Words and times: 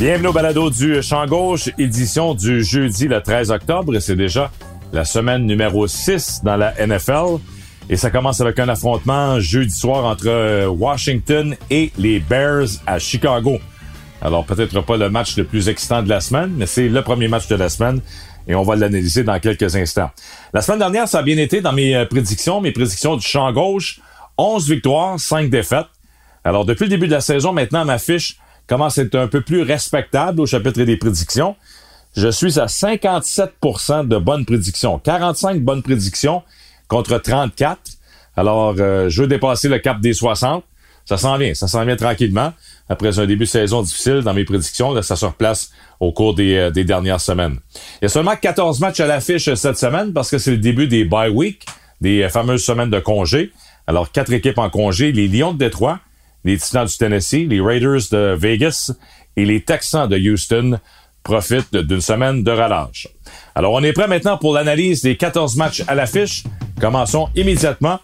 Bienvenue 0.00 0.26
au 0.26 0.32
balado 0.32 0.68
du 0.70 1.00
Champ 1.00 1.24
Gauche, 1.26 1.70
édition 1.78 2.34
du 2.34 2.64
jeudi 2.64 3.06
le 3.06 3.22
13 3.22 3.52
octobre. 3.52 3.96
C'est 4.00 4.16
déjà 4.16 4.50
la 4.92 5.04
semaine 5.04 5.46
numéro 5.46 5.86
6 5.86 6.40
dans 6.42 6.56
la 6.56 6.74
NFL. 6.84 7.38
Et 7.88 7.96
ça 7.96 8.10
commence 8.10 8.40
avec 8.40 8.58
un 8.58 8.68
affrontement 8.68 9.38
jeudi 9.38 9.72
soir 9.72 10.06
entre 10.06 10.26
euh, 10.26 10.66
Washington 10.66 11.54
et 11.70 11.92
les 11.98 12.18
Bears 12.18 12.66
à 12.84 12.98
Chicago. 12.98 13.60
Alors 14.22 14.44
peut-être 14.44 14.80
pas 14.82 14.96
le 14.96 15.08
match 15.08 15.36
le 15.36 15.44
plus 15.44 15.68
excitant 15.68 16.02
de 16.02 16.08
la 16.08 16.20
semaine, 16.20 16.52
mais 16.56 16.66
c'est 16.66 16.88
le 16.88 17.02
premier 17.02 17.28
match 17.28 17.48
de 17.48 17.56
la 17.56 17.68
semaine 17.68 18.00
et 18.46 18.54
on 18.54 18.62
va 18.62 18.76
l'analyser 18.76 19.24
dans 19.24 19.38
quelques 19.38 19.76
instants. 19.76 20.10
La 20.52 20.62
semaine 20.62 20.78
dernière, 20.78 21.08
ça 21.08 21.20
a 21.20 21.22
bien 21.22 21.38
été 21.38 21.60
dans 21.60 21.72
mes 21.72 21.94
euh, 21.94 22.04
prédictions, 22.04 22.60
mes 22.60 22.72
prédictions 22.72 23.16
du 23.16 23.26
champ 23.26 23.50
gauche. 23.52 24.00
11 24.38 24.68
victoires, 24.70 25.20
5 25.20 25.50
défaites. 25.50 25.86
Alors 26.44 26.64
depuis 26.64 26.84
le 26.84 26.90
début 26.90 27.06
de 27.06 27.12
la 27.12 27.20
saison, 27.20 27.52
maintenant 27.52 27.84
ma 27.84 27.98
fiche 27.98 28.38
commence 28.66 28.98
à 28.98 29.02
être 29.02 29.14
un 29.14 29.26
peu 29.26 29.40
plus 29.40 29.62
respectable 29.62 30.40
au 30.40 30.46
chapitre 30.46 30.82
des 30.82 30.96
prédictions. 30.96 31.56
Je 32.16 32.28
suis 32.28 32.58
à 32.58 32.66
57% 32.66 34.08
de 34.08 34.16
bonnes 34.18 34.44
prédictions. 34.44 34.98
45 34.98 35.60
bonnes 35.60 35.82
prédictions 35.82 36.42
contre 36.88 37.18
34. 37.18 37.78
Alors, 38.36 38.74
euh, 38.78 39.08
je 39.08 39.22
veux 39.22 39.28
dépasser 39.28 39.68
le 39.68 39.78
cap 39.78 40.00
des 40.00 40.12
60. 40.12 40.64
Ça 41.04 41.16
s'en 41.16 41.36
vient, 41.36 41.54
ça 41.54 41.66
s'en 41.68 41.84
vient 41.84 41.96
tranquillement. 41.96 42.52
Après 42.90 43.20
un 43.20 43.26
début 43.26 43.44
de 43.44 43.48
saison 43.48 43.82
difficile 43.82 44.22
dans 44.22 44.34
mes 44.34 44.44
prédictions, 44.44 44.92
là, 44.92 45.02
ça 45.02 45.14
se 45.14 45.24
replace 45.24 45.70
au 46.00 46.10
cours 46.10 46.34
des, 46.34 46.56
euh, 46.56 46.70
des 46.72 46.82
dernières 46.82 47.20
semaines. 47.20 47.60
Il 48.02 48.02
y 48.02 48.06
a 48.06 48.08
seulement 48.08 48.34
14 48.34 48.80
matchs 48.80 48.98
à 48.98 49.06
l'affiche 49.06 49.54
cette 49.54 49.78
semaine 49.78 50.12
parce 50.12 50.28
que 50.28 50.38
c'est 50.38 50.50
le 50.50 50.56
début 50.56 50.88
des 50.88 51.04
bye 51.04 51.30
week, 51.30 51.64
des 52.00 52.22
euh, 52.22 52.28
fameuses 52.28 52.64
semaines 52.64 52.90
de 52.90 52.98
congé. 52.98 53.52
Alors, 53.86 54.10
quatre 54.10 54.32
équipes 54.32 54.58
en 54.58 54.70
congé, 54.70 55.12
les 55.12 55.28
Lions 55.28 55.52
de 55.52 55.58
Détroit, 55.58 56.00
les 56.44 56.58
Titans 56.58 56.84
du 56.84 56.96
Tennessee, 56.98 57.46
les 57.48 57.60
Raiders 57.60 58.08
de 58.10 58.36
Vegas 58.36 58.92
et 59.36 59.44
les 59.44 59.60
Texans 59.60 60.08
de 60.08 60.18
Houston 60.18 60.80
profitent 61.22 61.76
d'une 61.76 62.00
semaine 62.00 62.42
de 62.42 62.50
relâche. 62.50 63.06
Alors, 63.54 63.72
on 63.72 63.84
est 63.84 63.92
prêt 63.92 64.08
maintenant 64.08 64.36
pour 64.36 64.52
l'analyse 64.52 65.02
des 65.02 65.16
14 65.16 65.54
matchs 65.54 65.84
à 65.86 65.94
l'affiche. 65.94 66.42
Commençons 66.80 67.28
immédiatement 67.36 68.00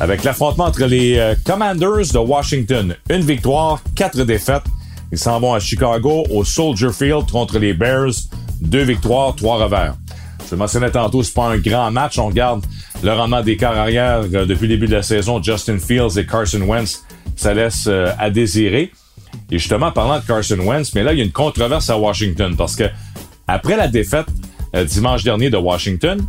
avec 0.00 0.24
l'affrontement 0.24 0.64
entre 0.64 0.84
les 0.84 1.18
euh, 1.18 1.34
Commanders 1.44 2.12
de 2.12 2.18
Washington. 2.18 2.96
Une 3.10 3.22
victoire, 3.22 3.80
quatre 3.94 4.22
défaites. 4.24 4.64
Ils 5.12 5.18
s'en 5.18 5.38
vont 5.38 5.54
à 5.54 5.60
Chicago 5.60 6.24
au 6.30 6.44
Soldier 6.44 6.92
Field 6.92 7.30
contre 7.30 7.58
les 7.58 7.74
Bears. 7.74 8.12
Deux 8.60 8.82
victoires, 8.82 9.34
trois 9.36 9.62
revers. 9.62 9.94
Je 10.50 10.56
mentionnais 10.56 10.90
tantôt, 10.90 11.22
c'est 11.22 11.34
pas 11.34 11.46
un 11.46 11.58
grand 11.58 11.90
match. 11.90 12.18
On 12.18 12.26
regarde 12.26 12.64
le 13.02 13.12
rendement 13.12 13.42
des 13.42 13.56
quarts 13.56 13.76
arrière 13.76 14.22
euh, 14.32 14.46
depuis 14.46 14.66
le 14.66 14.74
début 14.74 14.86
de 14.86 14.96
la 14.96 15.02
saison. 15.02 15.42
Justin 15.42 15.78
Fields 15.78 16.18
et 16.18 16.26
Carson 16.26 16.62
Wentz, 16.62 17.04
ça 17.36 17.54
laisse 17.54 17.86
euh, 17.86 18.12
à 18.18 18.30
désirer. 18.30 18.92
Et 19.50 19.58
justement, 19.58 19.92
parlant 19.92 20.18
de 20.18 20.24
Carson 20.24 20.58
Wentz, 20.58 20.94
mais 20.94 21.02
là, 21.02 21.12
il 21.12 21.18
y 21.18 21.22
a 21.22 21.24
une 21.24 21.32
controverse 21.32 21.90
à 21.90 21.98
Washington 21.98 22.54
parce 22.56 22.76
que 22.76 22.84
après 23.46 23.76
la 23.76 23.88
défaite 23.88 24.26
dimanche 24.86 25.22
dernier 25.22 25.50
de 25.50 25.56
Washington, 25.56 26.20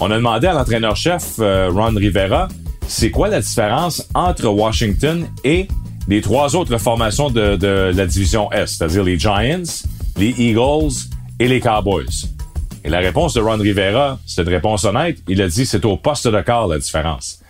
on 0.00 0.10
a 0.10 0.16
demandé 0.16 0.46
à 0.46 0.54
l'entraîneur-chef 0.54 1.36
Ron 1.38 1.94
Rivera, 1.94 2.48
c'est 2.90 3.12
quoi 3.12 3.28
la 3.28 3.40
différence 3.40 4.08
entre 4.14 4.48
Washington 4.48 5.28
et 5.44 5.68
les 6.08 6.20
trois 6.20 6.56
autres 6.56 6.76
formations 6.78 7.30
de, 7.30 7.54
de 7.54 7.92
la 7.94 8.04
division 8.04 8.50
Est, 8.50 8.66
c'est-à-dire 8.66 9.04
les 9.04 9.16
Giants, 9.16 9.62
les 10.16 10.34
Eagles 10.38 10.92
et 11.38 11.46
les 11.46 11.60
Cowboys? 11.60 12.26
Et 12.82 12.88
la 12.88 12.98
réponse 12.98 13.32
de 13.34 13.40
Ron 13.40 13.58
Rivera, 13.58 14.18
c'est 14.26 14.42
une 14.42 14.48
réponse 14.48 14.84
honnête. 14.84 15.18
Il 15.28 15.40
a 15.40 15.46
dit 15.46 15.66
c'est 15.66 15.84
au 15.84 15.96
poste 15.96 16.26
de 16.26 16.40
quart 16.40 16.66
la 16.66 16.78
différence. 16.78 17.40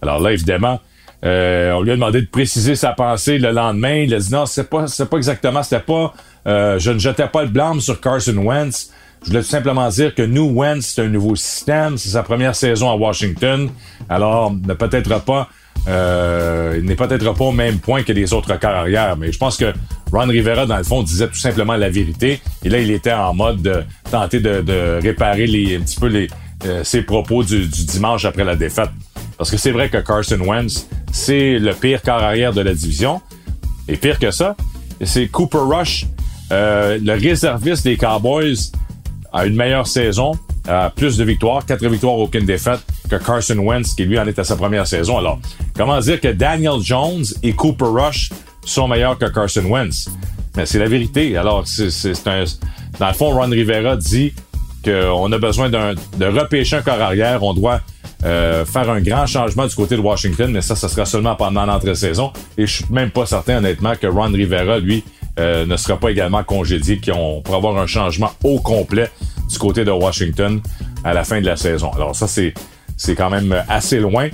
Alors 0.00 0.20
là, 0.20 0.32
évidemment, 0.32 0.80
euh, 1.22 1.72
on 1.72 1.82
lui 1.82 1.90
a 1.90 1.94
demandé 1.94 2.22
de 2.22 2.28
préciser 2.28 2.74
sa 2.74 2.92
pensée 2.92 3.38
le 3.38 3.50
lendemain. 3.50 3.96
Il 3.96 4.14
a 4.14 4.18
dit 4.18 4.32
non, 4.32 4.46
c'est 4.46 4.70
pas, 4.70 4.86
c'est 4.86 5.10
pas 5.10 5.18
exactement, 5.18 5.62
c'était 5.62 5.80
pas, 5.80 6.14
euh, 6.46 6.78
je 6.78 6.92
ne 6.92 6.98
jetais 6.98 7.28
pas 7.28 7.42
le 7.42 7.48
blâme 7.48 7.80
sur 7.80 8.00
Carson 8.00 8.36
Wentz. 8.38 8.90
Je 9.22 9.28
voulais 9.28 9.42
tout 9.42 9.48
simplement 9.48 9.88
dire 9.88 10.14
que 10.14 10.22
nous, 10.22 10.50
Wentz, 10.50 10.92
c'est 10.94 11.02
un 11.02 11.08
nouveau 11.08 11.36
système, 11.36 11.98
c'est 11.98 12.10
sa 12.10 12.22
première 12.22 12.54
saison 12.54 12.90
à 12.90 12.94
Washington. 12.94 13.68
Alors, 14.08 14.52
ne 14.52 14.74
peut-être 14.74 15.22
pas, 15.22 15.48
euh, 15.88 16.76
il 16.78 16.84
n'est 16.84 16.94
peut-être 16.94 17.34
pas 17.34 17.44
au 17.44 17.52
même 17.52 17.78
point 17.78 18.02
que 18.02 18.12
les 18.12 18.32
autres 18.32 18.56
carrières, 18.56 19.16
mais 19.16 19.32
je 19.32 19.38
pense 19.38 19.56
que 19.56 19.72
Ron 20.12 20.28
Rivera, 20.28 20.66
dans 20.66 20.78
le 20.78 20.84
fond, 20.84 21.02
disait 21.02 21.28
tout 21.28 21.34
simplement 21.38 21.76
la 21.76 21.90
vérité. 21.90 22.40
Et 22.64 22.68
là, 22.68 22.78
il 22.78 22.90
était 22.90 23.12
en 23.12 23.34
mode 23.34 23.60
de 23.60 23.82
tenter 24.10 24.40
de, 24.40 24.62
de 24.62 25.00
réparer 25.02 25.46
les, 25.46 25.76
un 25.76 25.80
petit 25.80 25.98
peu 25.98 26.06
les, 26.06 26.28
euh, 26.64 26.82
ses 26.84 27.02
propos 27.02 27.42
du, 27.42 27.66
du 27.66 27.84
dimanche 27.84 28.24
après 28.24 28.44
la 28.44 28.56
défaite. 28.56 28.90
Parce 29.36 29.50
que 29.50 29.56
c'est 29.56 29.72
vrai 29.72 29.88
que 29.88 29.98
Carson 29.98 30.40
Wentz, 30.40 30.88
c'est 31.12 31.58
le 31.58 31.72
pire 31.74 32.02
quart 32.02 32.22
arrière 32.22 32.52
de 32.52 32.60
la 32.60 32.72
division. 32.72 33.20
Et 33.88 33.96
pire 33.96 34.18
que 34.18 34.30
ça, 34.30 34.56
c'est 35.04 35.28
Cooper 35.28 35.58
Rush, 35.58 36.06
euh, 36.50 36.98
le 37.02 37.12
réserviste 37.12 37.84
des 37.84 37.96
Cowboys, 37.96 38.56
a 39.32 39.46
une 39.46 39.54
meilleure 39.54 39.86
saison, 39.86 40.32
a 40.66 40.90
plus 40.90 41.16
de 41.16 41.24
victoires, 41.24 41.64
quatre 41.64 41.86
victoires, 41.86 42.14
aucune 42.14 42.44
défaite, 42.44 42.80
que 43.08 43.16
Carson 43.16 43.58
Wentz, 43.58 43.94
qui 43.94 44.04
lui 44.04 44.18
en 44.18 44.26
est 44.26 44.38
à 44.38 44.44
sa 44.44 44.56
première 44.56 44.86
saison. 44.86 45.18
Alors, 45.18 45.38
comment 45.74 45.98
dire 46.00 46.20
que 46.20 46.28
Daniel 46.28 46.80
Jones 46.82 47.24
et 47.42 47.52
Cooper 47.52 47.86
Rush 47.86 48.30
sont 48.64 48.88
meilleurs 48.88 49.18
que 49.18 49.26
Carson 49.26 49.64
Wentz? 49.64 50.08
Mais 50.56 50.66
c'est 50.66 50.78
la 50.78 50.88
vérité. 50.88 51.36
Alors, 51.36 51.66
c'est 51.66 52.26
un... 52.26 52.44
Dans 52.98 53.08
le 53.08 53.14
fond, 53.14 53.30
Ron 53.30 53.50
Rivera 53.50 53.96
dit 53.96 54.32
qu'on 54.84 55.30
a 55.30 55.38
besoin 55.38 55.70
d'un 55.70 55.94
de 55.94 56.26
repêcher 56.26 56.76
un 56.76 56.82
corps 56.82 57.00
arrière. 57.00 57.42
On 57.42 57.54
doit 57.54 57.80
euh, 58.24 58.64
faire 58.64 58.90
un 58.90 59.00
grand 59.00 59.26
changement 59.26 59.66
du 59.66 59.74
côté 59.74 59.94
de 59.94 60.00
Washington, 60.00 60.50
mais 60.50 60.62
ça, 60.62 60.74
ça 60.74 60.88
sera 60.88 61.04
seulement 61.04 61.36
pendant 61.36 61.64
l'entre-saison. 61.64 62.32
Et 62.56 62.66
je 62.66 62.76
suis 62.76 62.84
même 62.90 63.10
pas 63.10 63.26
certain, 63.26 63.58
honnêtement, 63.58 63.94
que 63.94 64.06
Ron 64.06 64.32
Rivera, 64.32 64.78
lui, 64.78 65.04
euh, 65.38 65.66
ne 65.66 65.76
sera 65.76 65.98
pas 65.98 66.10
également 66.10 66.42
congédié, 66.44 67.00
qu'on 67.00 67.40
pourra 67.42 67.58
avoir 67.58 67.78
un 67.78 67.86
changement 67.86 68.30
au 68.44 68.60
complet 68.60 69.10
du 69.48 69.58
côté 69.58 69.84
de 69.84 69.90
Washington 69.90 70.60
à 71.04 71.14
la 71.14 71.24
fin 71.24 71.40
de 71.40 71.46
la 71.46 71.56
saison. 71.56 71.90
Alors 71.92 72.14
ça, 72.14 72.26
c'est 72.26 72.54
c'est 72.96 73.14
quand 73.14 73.30
même 73.30 73.64
assez 73.68 74.00
loin, 74.00 74.28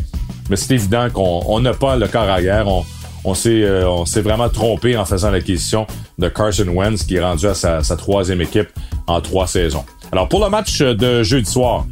mais 0.49 0.57
c'est 0.57 0.75
évident 0.75 1.09
qu'on 1.11 1.43
on 1.47 1.61
n'a 1.61 1.75
pas 1.75 1.97
le 1.97 2.09
corps 2.09 2.29
arrière. 2.29 2.67
On, 2.67 2.85
on 3.25 3.35
s'est 3.35 3.63
euh, 3.63 3.89
on 3.89 4.07
s'est 4.07 4.23
vraiment 4.23 4.49
trompé 4.49 4.97
en 4.97 5.05
faisant 5.05 5.31
l'acquisition 5.31 5.87
de 6.19 6.29
Carson 6.29 6.69
Wentz, 6.69 7.05
qui 7.05 7.17
est 7.17 7.23
rendu 7.23 7.47
à 7.47 7.55
sa, 7.55 7.83
sa 7.83 7.97
troisième 7.97 8.41
équipe 8.41 8.69
en 9.07 9.21
trois 9.21 9.47
saisons. 9.47 9.85
Alors 10.13 10.29
pour 10.29 10.43
le 10.43 10.51
match 10.51 10.81
de 10.81 11.23
jeudi 11.23 11.51
soir, 11.51 11.87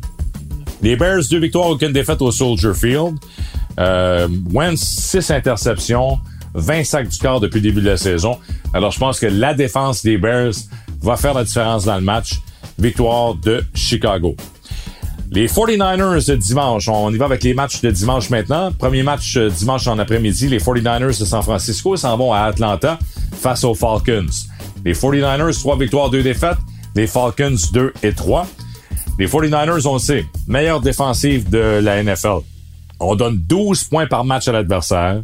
les 0.80 0.96
Bears, 0.96 1.22
deux 1.30 1.38
victoires, 1.38 1.68
aucune 1.68 1.92
défaite 1.92 2.22
au 2.22 2.32
Soldier 2.32 2.74
Field. 2.74 3.16
Euh, 3.78 4.28
Wentz, 4.52 4.80
six 4.80 5.30
interceptions, 5.30 6.18
20 6.54 6.84
sacs 6.84 7.08
du 7.08 7.18
corps 7.18 7.40
depuis 7.40 7.58
le 7.60 7.68
début 7.68 7.80
de 7.80 7.90
la 7.90 7.96
saison. 7.96 8.38
Alors, 8.74 8.90
je 8.90 8.98
pense 8.98 9.20
que 9.20 9.26
la 9.26 9.54
défense 9.54 10.02
des 10.02 10.18
Bears 10.18 10.54
va 11.00 11.16
faire 11.16 11.34
la 11.34 11.44
différence 11.44 11.84
dans 11.84 11.96
le 11.96 12.02
match. 12.02 12.40
Victoire 12.78 13.34
de 13.34 13.64
Chicago. 13.74 14.36
Les 15.30 15.48
49ers 15.48 16.28
de 16.28 16.36
dimanche, 16.36 16.88
on 16.88 17.10
y 17.10 17.16
va 17.16 17.24
avec 17.24 17.42
les 17.42 17.54
matchs 17.54 17.80
de 17.80 17.90
dimanche 17.90 18.28
maintenant. 18.28 18.70
Premier 18.70 19.02
match 19.02 19.36
euh, 19.38 19.48
dimanche 19.48 19.86
en 19.86 19.98
après-midi, 19.98 20.48
les 20.48 20.58
49ers 20.58 21.18
de 21.18 21.24
San 21.24 21.42
Francisco 21.42 21.96
s'en 21.96 22.18
vont 22.18 22.34
à 22.34 22.40
Atlanta 22.40 22.98
face 23.40 23.64
aux 23.64 23.74
Falcons. 23.74 24.26
Les 24.84 24.92
49ers, 24.92 25.58
3 25.58 25.78
victoires, 25.78 26.10
2 26.10 26.22
défaites. 26.22 26.58
Les 26.94 27.06
Falcons, 27.06 27.56
2 27.72 27.94
et 28.02 28.12
3. 28.12 28.46
Les 29.18 29.26
49ers, 29.26 29.86
on 29.86 29.94
le 29.94 29.98
sait, 30.00 30.26
meilleure 30.46 30.82
défensive 30.82 31.48
de 31.48 31.80
la 31.82 32.02
NFL. 32.02 32.40
On 33.00 33.14
donne 33.14 33.38
12 33.38 33.84
points 33.84 34.06
par 34.06 34.24
match 34.24 34.48
à 34.48 34.52
l'adversaire. 34.52 35.22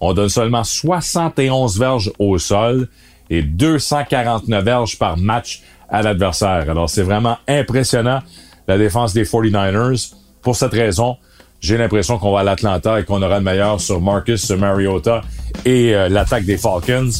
On 0.00 0.12
donne 0.12 0.28
seulement 0.28 0.64
71 0.64 1.78
verges 1.78 2.12
au 2.18 2.38
sol 2.38 2.88
et 3.30 3.42
249 3.42 4.64
verges 4.64 4.98
par 4.98 5.16
match 5.16 5.62
à 5.88 6.02
l'adversaire. 6.02 6.68
Alors, 6.68 6.90
c'est 6.90 7.02
vraiment 7.02 7.38
impressionnant, 7.48 8.20
la 8.68 8.78
défense 8.78 9.12
des 9.12 9.24
49ers. 9.24 10.12
Pour 10.42 10.56
cette 10.56 10.72
raison, 10.72 11.16
j'ai 11.60 11.78
l'impression 11.78 12.18
qu'on 12.18 12.32
va 12.32 12.40
à 12.40 12.44
l'Atlanta 12.44 13.00
et 13.00 13.04
qu'on 13.04 13.22
aura 13.22 13.38
le 13.38 13.44
meilleur 13.44 13.80
sur 13.80 14.00
Marcus 14.00 14.50
Mariota 14.50 15.22
et 15.64 15.94
euh, 15.94 16.08
l'attaque 16.08 16.44
des 16.44 16.58
Falcons. 16.58 17.10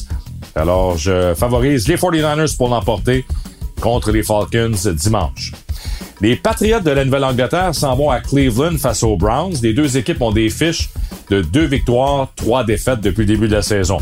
Alors, 0.55 0.97
je 0.97 1.35
favorise 1.35 1.89
les 1.89 1.97
49ers 1.97 2.57
pour 2.57 2.69
l'emporter 2.69 3.25
contre 3.81 4.11
les 4.11 4.23
Falcons 4.23 4.77
dimanche. 4.95 5.53
Les 6.23 6.35
Patriots 6.35 6.81
de 6.81 6.91
la 6.91 7.05
Nouvelle-Angleterre 7.05 7.75
s'en 7.75 7.95
vont 7.95 8.11
à 8.11 8.21
Cleveland 8.21 8.79
face 8.79 9.03
aux 9.03 9.17
Browns. 9.17 9.55
Les 9.63 9.75
deux 9.75 9.99
équipes 9.99 10.23
ont 10.23 10.33
des 10.33 10.49
fiches 10.49 10.89
de 11.29 11.43
deux 11.43 11.67
victoires, 11.67 12.29
trois 12.37 12.65
défaites 12.65 13.01
depuis 13.01 13.21
le 13.21 13.35
début 13.35 13.49
de 13.49 13.55
la 13.55 13.63
saison. 13.63 13.99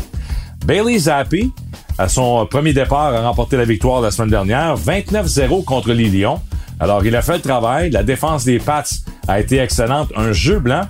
Bailey 0.65 0.97
Zappi, 0.97 1.51
à 1.97 2.07
son 2.07 2.45
premier 2.45 2.71
départ, 2.71 3.13
a 3.13 3.21
remporté 3.21 3.57
la 3.57 3.65
victoire 3.65 3.99
la 3.99 4.11
semaine 4.11 4.29
dernière, 4.29 4.75
29-0 4.77 5.65
contre 5.65 5.91
les 5.91 6.09
Lions. 6.09 6.39
Alors, 6.79 7.05
il 7.05 7.15
a 7.17 7.21
fait 7.21 7.35
le 7.35 7.41
travail. 7.41 7.89
La 7.89 8.03
défense 8.03 8.45
des 8.45 8.59
Pats 8.59 8.83
a 9.27 9.39
été 9.39 9.57
excellente. 9.57 10.11
Un 10.15 10.31
jeu 10.31 10.59
blanc 10.59 10.83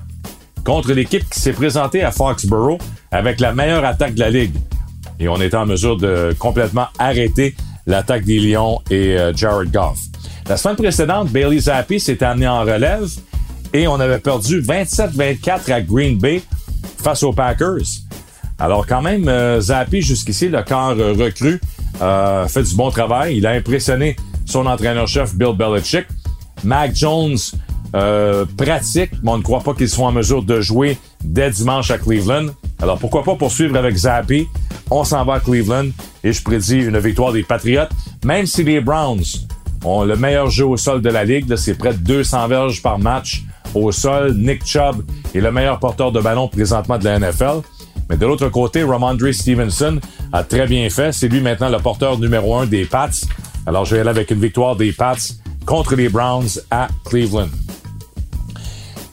contre 0.63 0.93
l'équipe 0.93 1.27
qui 1.27 1.39
s'est 1.39 1.53
présentée 1.53 2.03
à 2.03 2.11
Foxborough 2.11 2.79
avec 3.11 3.39
la 3.39 3.53
meilleure 3.53 3.85
attaque 3.85 4.13
de 4.13 4.19
la 4.19 4.29
Ligue. 4.29 4.55
Et 5.19 5.27
on 5.27 5.41
était 5.41 5.57
en 5.57 5.65
mesure 5.65 5.97
de 5.97 6.35
complètement 6.37 6.87
arrêter 6.99 7.55
l'attaque 7.87 8.25
des 8.25 8.39
Lions 8.39 8.81
et 8.89 9.17
euh, 9.17 9.33
Jared 9.33 9.71
Goff. 9.71 9.97
La 10.47 10.57
semaine 10.57 10.75
précédente, 10.75 11.31
Bailey 11.31 11.57
Zappi 11.57 11.99
s'était 11.99 12.25
amené 12.25 12.47
en 12.47 12.61
relève 12.61 13.09
et 13.73 13.87
on 13.87 13.99
avait 13.99 14.19
perdu 14.19 14.61
27-24 14.61 15.73
à 15.73 15.81
Green 15.81 16.19
Bay 16.19 16.43
face 17.01 17.23
aux 17.23 17.33
Packers. 17.33 17.81
Alors 18.59 18.85
quand 18.85 19.01
même, 19.01 19.27
euh, 19.27 19.59
Zappi 19.59 20.03
jusqu'ici, 20.03 20.47
le 20.47 20.61
corps 20.61 20.95
euh, 20.99 21.13
recru, 21.13 21.59
euh, 21.99 22.47
fait 22.47 22.61
du 22.61 22.75
bon 22.75 22.91
travail. 22.91 23.37
Il 23.37 23.47
a 23.47 23.51
impressionné 23.51 24.15
son 24.45 24.67
entraîneur-chef 24.67 25.33
Bill 25.33 25.55
Belichick. 25.57 26.05
Mac 26.63 26.95
Jones 26.95 27.37
pratique, 28.57 29.11
mais 29.23 29.31
on 29.31 29.37
ne 29.37 29.43
croit 29.43 29.61
pas 29.61 29.73
qu'ils 29.73 29.89
soient 29.89 30.07
en 30.07 30.11
mesure 30.11 30.43
de 30.43 30.61
jouer 30.61 30.97
dès 31.23 31.49
dimanche 31.49 31.89
à 31.89 31.97
Cleveland. 31.97 32.47
Alors 32.81 32.99
pourquoi 32.99 33.23
pas 33.23 33.35
poursuivre 33.35 33.75
avec 33.77 33.95
Zappi? 33.95 34.47
On 34.91 35.03
s'en 35.03 35.25
va 35.25 35.35
à 35.35 35.39
Cleveland 35.39 35.87
et 36.23 36.33
je 36.33 36.41
prédis 36.43 36.81
une 36.81 36.99
victoire 36.99 37.33
des 37.33 37.43
Patriots, 37.43 37.87
même 38.23 38.45
si 38.45 38.63
les 38.63 38.79
Browns 38.79 39.23
le 39.85 40.15
meilleur 40.15 40.49
jeu 40.49 40.65
au 40.65 40.77
sol 40.77 41.01
de 41.01 41.09
la 41.09 41.23
ligue. 41.23 41.55
C'est 41.55 41.75
près 41.75 41.93
de 41.93 41.99
200 41.99 42.47
verges 42.47 42.81
par 42.81 42.99
match 42.99 43.43
au 43.73 43.91
sol. 43.91 44.33
Nick 44.35 44.65
Chubb 44.65 45.03
est 45.33 45.39
le 45.39 45.51
meilleur 45.51 45.79
porteur 45.79 46.11
de 46.11 46.19
ballon 46.19 46.47
présentement 46.47 46.97
de 46.97 47.05
la 47.05 47.19
NFL. 47.19 47.61
Mais 48.09 48.17
de 48.17 48.25
l'autre 48.25 48.49
côté, 48.49 48.83
Ramondre 48.83 49.31
Stevenson 49.33 49.99
a 50.31 50.43
très 50.43 50.67
bien 50.67 50.89
fait. 50.89 51.11
C'est 51.11 51.27
lui 51.27 51.41
maintenant 51.41 51.69
le 51.69 51.77
porteur 51.77 52.19
numéro 52.19 52.55
un 52.55 52.65
des 52.65 52.85
Pats. 52.85 53.09
Alors 53.65 53.85
je 53.85 53.95
vais 53.95 54.01
aller 54.01 54.09
avec 54.09 54.31
une 54.31 54.39
victoire 54.39 54.75
des 54.75 54.91
Pats 54.91 55.15
contre 55.65 55.95
les 55.95 56.09
Browns 56.09 56.59
à 56.69 56.87
Cleveland. 57.05 57.49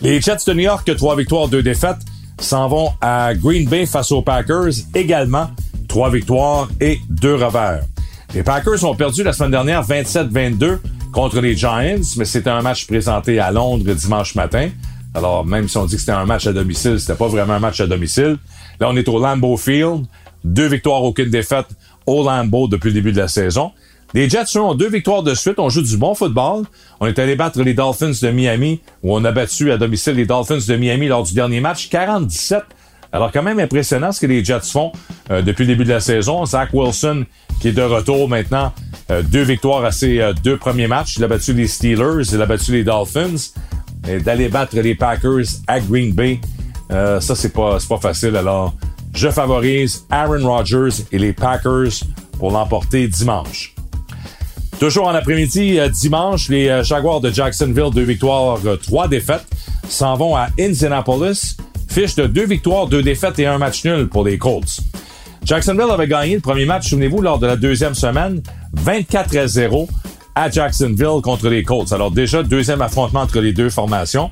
Les 0.01 0.21
Jets 0.21 0.45
de 0.47 0.53
New 0.53 0.61
York, 0.61 0.91
trois 0.97 1.17
victoires, 1.17 1.49
deux 1.49 1.63
défaites, 1.63 2.01
s'en 2.39 2.69
vont 2.69 2.91
à 3.01 3.35
Green 3.35 3.69
Bay 3.69 3.87
face 3.87 4.11
aux 4.11 4.23
Packers, 4.23 4.73
également 4.95 5.49
trois 5.89 6.11
victoires 6.11 6.69
et 6.81 7.01
deux 7.09 7.37
revers. 7.37 7.85
Les 8.35 8.43
Packers 8.43 8.83
ont 8.85 8.95
perdu 8.95 9.23
la 9.23 9.35
semaine 9.35 9.51
dernière 9.51 9.87
27-22 9.87 10.79
contre 11.13 11.41
les 11.43 11.55
Giants, 11.55 12.01
mais 12.17 12.25
c'était 12.25 12.49
un 12.49 12.63
match 12.63 12.87
présenté 12.87 13.39
à 13.39 13.51
Londres 13.51 13.93
dimanche 13.93 14.35
matin. 14.35 14.71
Alors, 15.13 15.45
même 15.45 15.69
si 15.69 15.77
on 15.77 15.85
dit 15.85 15.97
que 15.97 16.01
c'était 16.01 16.13
un 16.13 16.25
match 16.25 16.47
à 16.47 16.55
domicile, 16.55 16.99
c'était 16.99 17.15
pas 17.15 17.29
vraiment 17.29 17.53
un 17.53 17.59
match 17.59 17.81
à 17.81 17.87
domicile. 17.87 18.39
Là, 18.81 18.89
on 18.89 18.97
est 18.97 19.07
au 19.09 19.19
Lambeau 19.19 19.59
Field. 19.59 20.07
Deux 20.45 20.67
victoires, 20.67 21.03
aucune 21.03 21.29
défaite 21.29 21.67
au 22.07 22.25
Lambeau 22.25 22.69
depuis 22.69 22.89
le 22.89 22.95
début 22.95 23.13
de 23.13 23.19
la 23.19 23.29
saison. 23.29 23.73
Les 24.15 24.31
Jets 24.31 24.57
ont 24.57 24.75
deux 24.75 24.89
victoires 24.89 25.23
de 25.23 25.35
suite. 25.35 25.59
On 25.59 25.69
joue 25.69 25.83
du 25.83 25.99
bon 25.99 26.15
football. 26.15 26.65
On 27.01 27.07
est 27.07 27.19
allé 27.19 27.37
battre 27.37 27.63
les 27.63 27.75
Dolphins 27.75 28.13
de 28.23 28.31
Miami, 28.31 28.81
où 29.03 29.15
on 29.15 29.23
a 29.27 29.33
battu 29.33 29.71
à 29.71 29.77
domicile 29.77 30.15
les 30.15 30.27
Dolphins 30.27 30.59
de 30.67 30.77
Miami 30.77 31.09
lors 31.09 31.23
du 31.23 31.35
dernier 31.35 31.61
match, 31.61 31.91
47 31.91 32.63
alors, 33.13 33.31
quand 33.31 33.43
même 33.43 33.61
impressionnant 33.61 34.11
ce 34.11 34.21
que 34.21 34.27
les 34.27 34.43
Jets 34.43 34.61
font 34.61 34.91
euh, 35.31 35.43
depuis 35.43 35.65
le 35.65 35.75
début 35.75 35.85
de 35.85 35.91
la 35.91 36.01
saison. 36.01 36.47
Zach 36.47 36.71
Wilson, 36.73 37.27
qui 37.61 37.69
est 37.69 37.73
de 37.73 37.83
retour 37.83 38.27
maintenant, 38.27 38.73
euh, 39.11 39.23
deux 39.23 39.43
victoires 39.43 39.85
à 39.85 39.93
ses 39.93 40.19
euh, 40.19 40.33
deux 40.33 40.57
premiers 40.57 40.87
matchs. 40.87 41.17
Il 41.19 41.25
a 41.25 41.29
battu 41.29 41.53
les 41.53 41.67
Steelers, 41.67 42.33
il 42.33 42.41
a 42.41 42.47
battu 42.47 42.73
les 42.73 42.85
Dolphins. 42.85 43.53
Et 44.09 44.19
d'aller 44.19 44.49
battre 44.49 44.77
les 44.77 44.95
Packers 44.95 45.45
à 45.69 45.79
Green 45.79 46.13
Bay, 46.13 46.41
ça, 46.91 47.21
c'est 47.21 47.53
pas, 47.53 47.79
pas 47.89 47.99
facile. 47.99 48.35
Alors, 48.35 48.75
je 49.15 49.29
favorise 49.29 50.05
Aaron 50.11 50.45
Rodgers 50.45 51.05
et 51.13 51.19
les 51.19 51.33
Packers 51.33 52.03
pour 52.37 52.51
l'emporter 52.51 53.07
dimanche. 53.07 53.77
Toujours 54.81 55.07
en 55.07 55.15
après-midi, 55.15 55.79
dimanche, 55.93 56.49
les 56.49 56.83
Jaguars 56.83 57.21
de 57.21 57.31
Jacksonville, 57.31 57.91
deux 57.95 58.03
victoires, 58.03 58.59
trois 58.83 59.07
défaites, 59.07 59.47
s'en 59.89 60.17
vont 60.17 60.35
à 60.35 60.49
Indianapolis 60.59 61.57
Fiche 61.93 62.15
de 62.15 62.27
deux 62.27 62.47
victoires, 62.47 62.87
deux 62.87 63.03
défaites 63.03 63.39
et 63.39 63.47
un 63.47 63.59
match 63.59 63.85
nul 63.85 64.09
pour 64.09 64.25
les 64.25 64.39
Colts. 64.39 64.81
Jacksonville 65.45 65.91
avait 65.91 66.09
gagné 66.09 66.37
le 66.37 66.41
premier 66.41 66.65
match, 66.65 66.89
souvenez-vous, 66.89 67.21
lors 67.21 67.39
de 67.39 67.47
la 67.47 67.55
deuxième 67.57 67.93
semaine, 67.93 68.43
24 68.73 69.37
à 69.37 69.47
0 69.47 69.91
à 70.35 70.51
Jacksonville 70.51 71.21
contre 71.23 71.51
les 71.51 71.63
Colts. 71.63 71.93
Alors 71.93 72.11
déjà, 72.11 72.43
deuxième 72.43 72.81
affrontement 72.81 73.21
entre 73.21 73.41
les 73.41 73.53
deux 73.53 73.69
formations. 73.69 74.31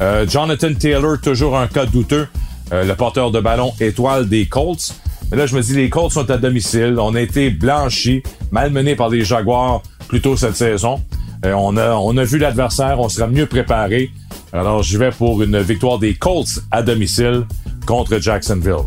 Euh, 0.00 0.26
Jonathan 0.26 0.72
Taylor, 0.72 1.20
toujours 1.20 1.58
un 1.58 1.66
cas 1.66 1.84
douteux, 1.84 2.26
euh, 2.72 2.84
le 2.84 2.94
porteur 2.94 3.30
de 3.30 3.40
ballon 3.40 3.74
étoile 3.80 4.26
des 4.26 4.46
Colts. 4.46 4.94
Mais 5.30 5.36
là, 5.36 5.44
je 5.44 5.54
me 5.54 5.60
dis, 5.60 5.74
les 5.74 5.90
Colts 5.90 6.12
sont 6.12 6.30
à 6.30 6.38
domicile. 6.38 6.96
On 6.98 7.14
a 7.14 7.20
été 7.20 7.50
blanchis, 7.50 8.22
malmenés 8.50 8.96
par 8.96 9.10
les 9.10 9.26
Jaguars 9.26 9.82
plus 10.08 10.22
tôt 10.22 10.38
cette 10.38 10.56
saison. 10.56 11.02
Euh, 11.44 11.52
on, 11.52 11.76
a, 11.76 11.96
on 11.96 12.16
a 12.16 12.24
vu 12.24 12.38
l'adversaire, 12.38 12.98
on 12.98 13.10
sera 13.10 13.26
mieux 13.26 13.44
préparé. 13.44 14.10
Alors, 14.54 14.84
je 14.84 14.96
vais 14.96 15.10
pour 15.10 15.42
une 15.42 15.60
victoire 15.60 15.98
des 15.98 16.14
Colts 16.14 16.60
à 16.70 16.80
domicile 16.80 17.44
contre 17.86 18.20
Jacksonville. 18.20 18.86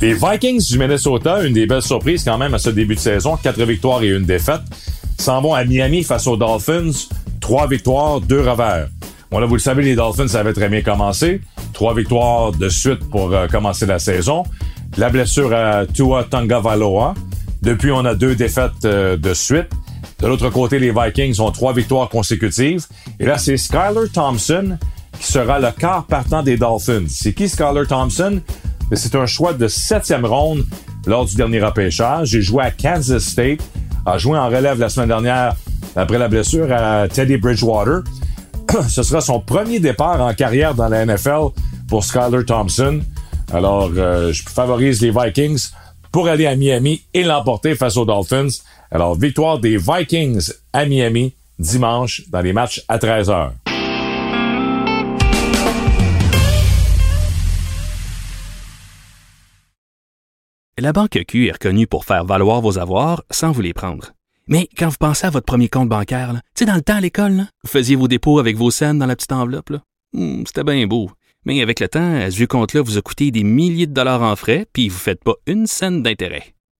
Les 0.00 0.14
Vikings 0.14 0.66
du 0.66 0.78
Minnesota, 0.80 1.44
une 1.44 1.52
des 1.52 1.66
belles 1.66 1.80
surprises 1.80 2.24
quand 2.24 2.36
même 2.36 2.54
à 2.54 2.58
ce 2.58 2.70
début 2.70 2.96
de 2.96 3.00
saison, 3.00 3.36
quatre 3.36 3.62
victoires 3.62 4.02
et 4.02 4.08
une 4.08 4.24
défaite, 4.24 4.62
s'en 5.16 5.40
vont 5.40 5.54
à 5.54 5.64
Miami 5.64 6.02
face 6.02 6.26
aux 6.26 6.36
Dolphins, 6.36 6.90
trois 7.40 7.68
victoires, 7.68 8.20
deux 8.20 8.40
revers. 8.40 8.88
Bon 9.30 9.38
là, 9.38 9.46
vous 9.46 9.54
le 9.54 9.60
savez, 9.60 9.84
les 9.84 9.94
Dolphins 9.94 10.34
avait 10.34 10.52
très 10.52 10.68
bien 10.68 10.82
commencé, 10.82 11.40
trois 11.72 11.94
victoires 11.94 12.50
de 12.50 12.68
suite 12.68 13.08
pour 13.10 13.32
euh, 13.32 13.46
commencer 13.46 13.86
la 13.86 14.00
saison. 14.00 14.42
La 14.96 15.08
blessure 15.08 15.54
à 15.54 15.86
Tua 15.86 16.26
Valoa. 16.32 17.14
Depuis, 17.62 17.92
on 17.92 18.04
a 18.04 18.16
deux 18.16 18.34
défaites 18.34 18.84
euh, 18.84 19.16
de 19.16 19.32
suite. 19.34 19.68
De 20.20 20.26
l'autre 20.26 20.50
côté, 20.50 20.78
les 20.78 20.92
Vikings 20.92 21.40
ont 21.40 21.50
trois 21.50 21.72
victoires 21.72 22.08
consécutives. 22.08 22.86
Et 23.20 23.26
là, 23.26 23.38
c'est 23.38 23.56
Skyler 23.56 24.08
Thompson 24.12 24.78
qui 25.18 25.32
sera 25.32 25.58
le 25.58 25.70
quart 25.70 26.04
partant 26.06 26.42
des 26.42 26.56
Dolphins. 26.56 27.06
C'est 27.08 27.32
qui 27.32 27.48
Skyler 27.48 27.86
Thompson? 27.88 28.40
Ben, 28.90 28.96
c'est 28.96 29.14
un 29.14 29.26
choix 29.26 29.52
de 29.52 29.68
septième 29.68 30.26
ronde 30.26 30.64
lors 31.06 31.24
du 31.24 31.36
dernier 31.36 31.60
repêchage. 31.60 32.28
J'ai 32.28 32.42
joué 32.42 32.64
à 32.64 32.70
Kansas 32.70 33.22
State, 33.22 33.60
a 34.06 34.18
joué 34.18 34.38
en 34.38 34.48
relève 34.48 34.78
la 34.78 34.88
semaine 34.88 35.08
dernière 35.08 35.54
après 35.96 36.18
la 36.18 36.28
blessure 36.28 36.70
à 36.72 37.08
Teddy 37.08 37.36
Bridgewater. 37.36 38.02
Ce 38.88 39.02
sera 39.02 39.20
son 39.20 39.40
premier 39.40 39.80
départ 39.80 40.20
en 40.20 40.34
carrière 40.34 40.74
dans 40.74 40.88
la 40.88 41.06
NFL 41.06 41.50
pour 41.88 42.04
Skyler 42.04 42.44
Thompson. 42.44 43.00
Alors, 43.52 43.90
euh, 43.96 44.32
je 44.32 44.42
favorise 44.42 45.00
les 45.00 45.10
Vikings 45.10 45.68
pour 46.10 46.28
aller 46.28 46.46
à 46.46 46.56
Miami 46.56 47.02
et 47.12 47.24
l'emporter 47.24 47.74
face 47.74 47.96
aux 47.96 48.04
Dolphins. 48.04 48.48
Alors, 48.94 49.16
victoire 49.16 49.58
des 49.58 49.76
Vikings 49.76 50.52
à 50.72 50.86
Miami 50.86 51.34
dimanche 51.58 52.28
dans 52.28 52.42
les 52.42 52.52
matchs 52.52 52.80
à 52.86 52.96
13h. 52.96 53.50
La 60.78 60.92
Banque 60.92 61.18
Q 61.26 61.48
est 61.48 61.52
reconnue 61.52 61.88
pour 61.88 62.04
faire 62.04 62.24
valoir 62.24 62.60
vos 62.60 62.78
avoirs 62.78 63.24
sans 63.32 63.50
vous 63.50 63.62
les 63.62 63.72
prendre. 63.72 64.12
Mais 64.46 64.68
quand 64.78 64.90
vous 64.90 64.96
pensez 65.00 65.26
à 65.26 65.30
votre 65.30 65.46
premier 65.46 65.68
compte 65.68 65.88
bancaire, 65.88 66.32
tu 66.54 66.60
sais, 66.60 66.64
dans 66.64 66.76
le 66.76 66.82
temps 66.82 66.94
à 66.94 67.00
l'école, 67.00 67.46
vous 67.64 67.70
faisiez 67.70 67.96
vos 67.96 68.06
dépôts 68.06 68.38
avec 68.38 68.56
vos 68.56 68.70
scènes 68.70 69.00
dans 69.00 69.06
la 69.06 69.16
petite 69.16 69.32
enveloppe. 69.32 69.72
Hmm, 70.12 70.44
c'était 70.46 70.62
bien 70.62 70.86
beau. 70.86 71.10
Mais 71.44 71.60
avec 71.62 71.80
le 71.80 71.88
temps, 71.88 72.14
à 72.14 72.30
ce 72.30 72.44
compte-là 72.44 72.82
vous 72.82 72.96
a 72.96 73.02
coûté 73.02 73.32
des 73.32 73.42
milliers 73.42 73.88
de 73.88 73.92
dollars 73.92 74.22
en 74.22 74.36
frais, 74.36 74.66
puis 74.72 74.88
vous 74.88 74.94
ne 74.94 75.00
faites 75.00 75.24
pas 75.24 75.34
une 75.48 75.66
scène 75.66 76.04
d'intérêt. 76.04 76.54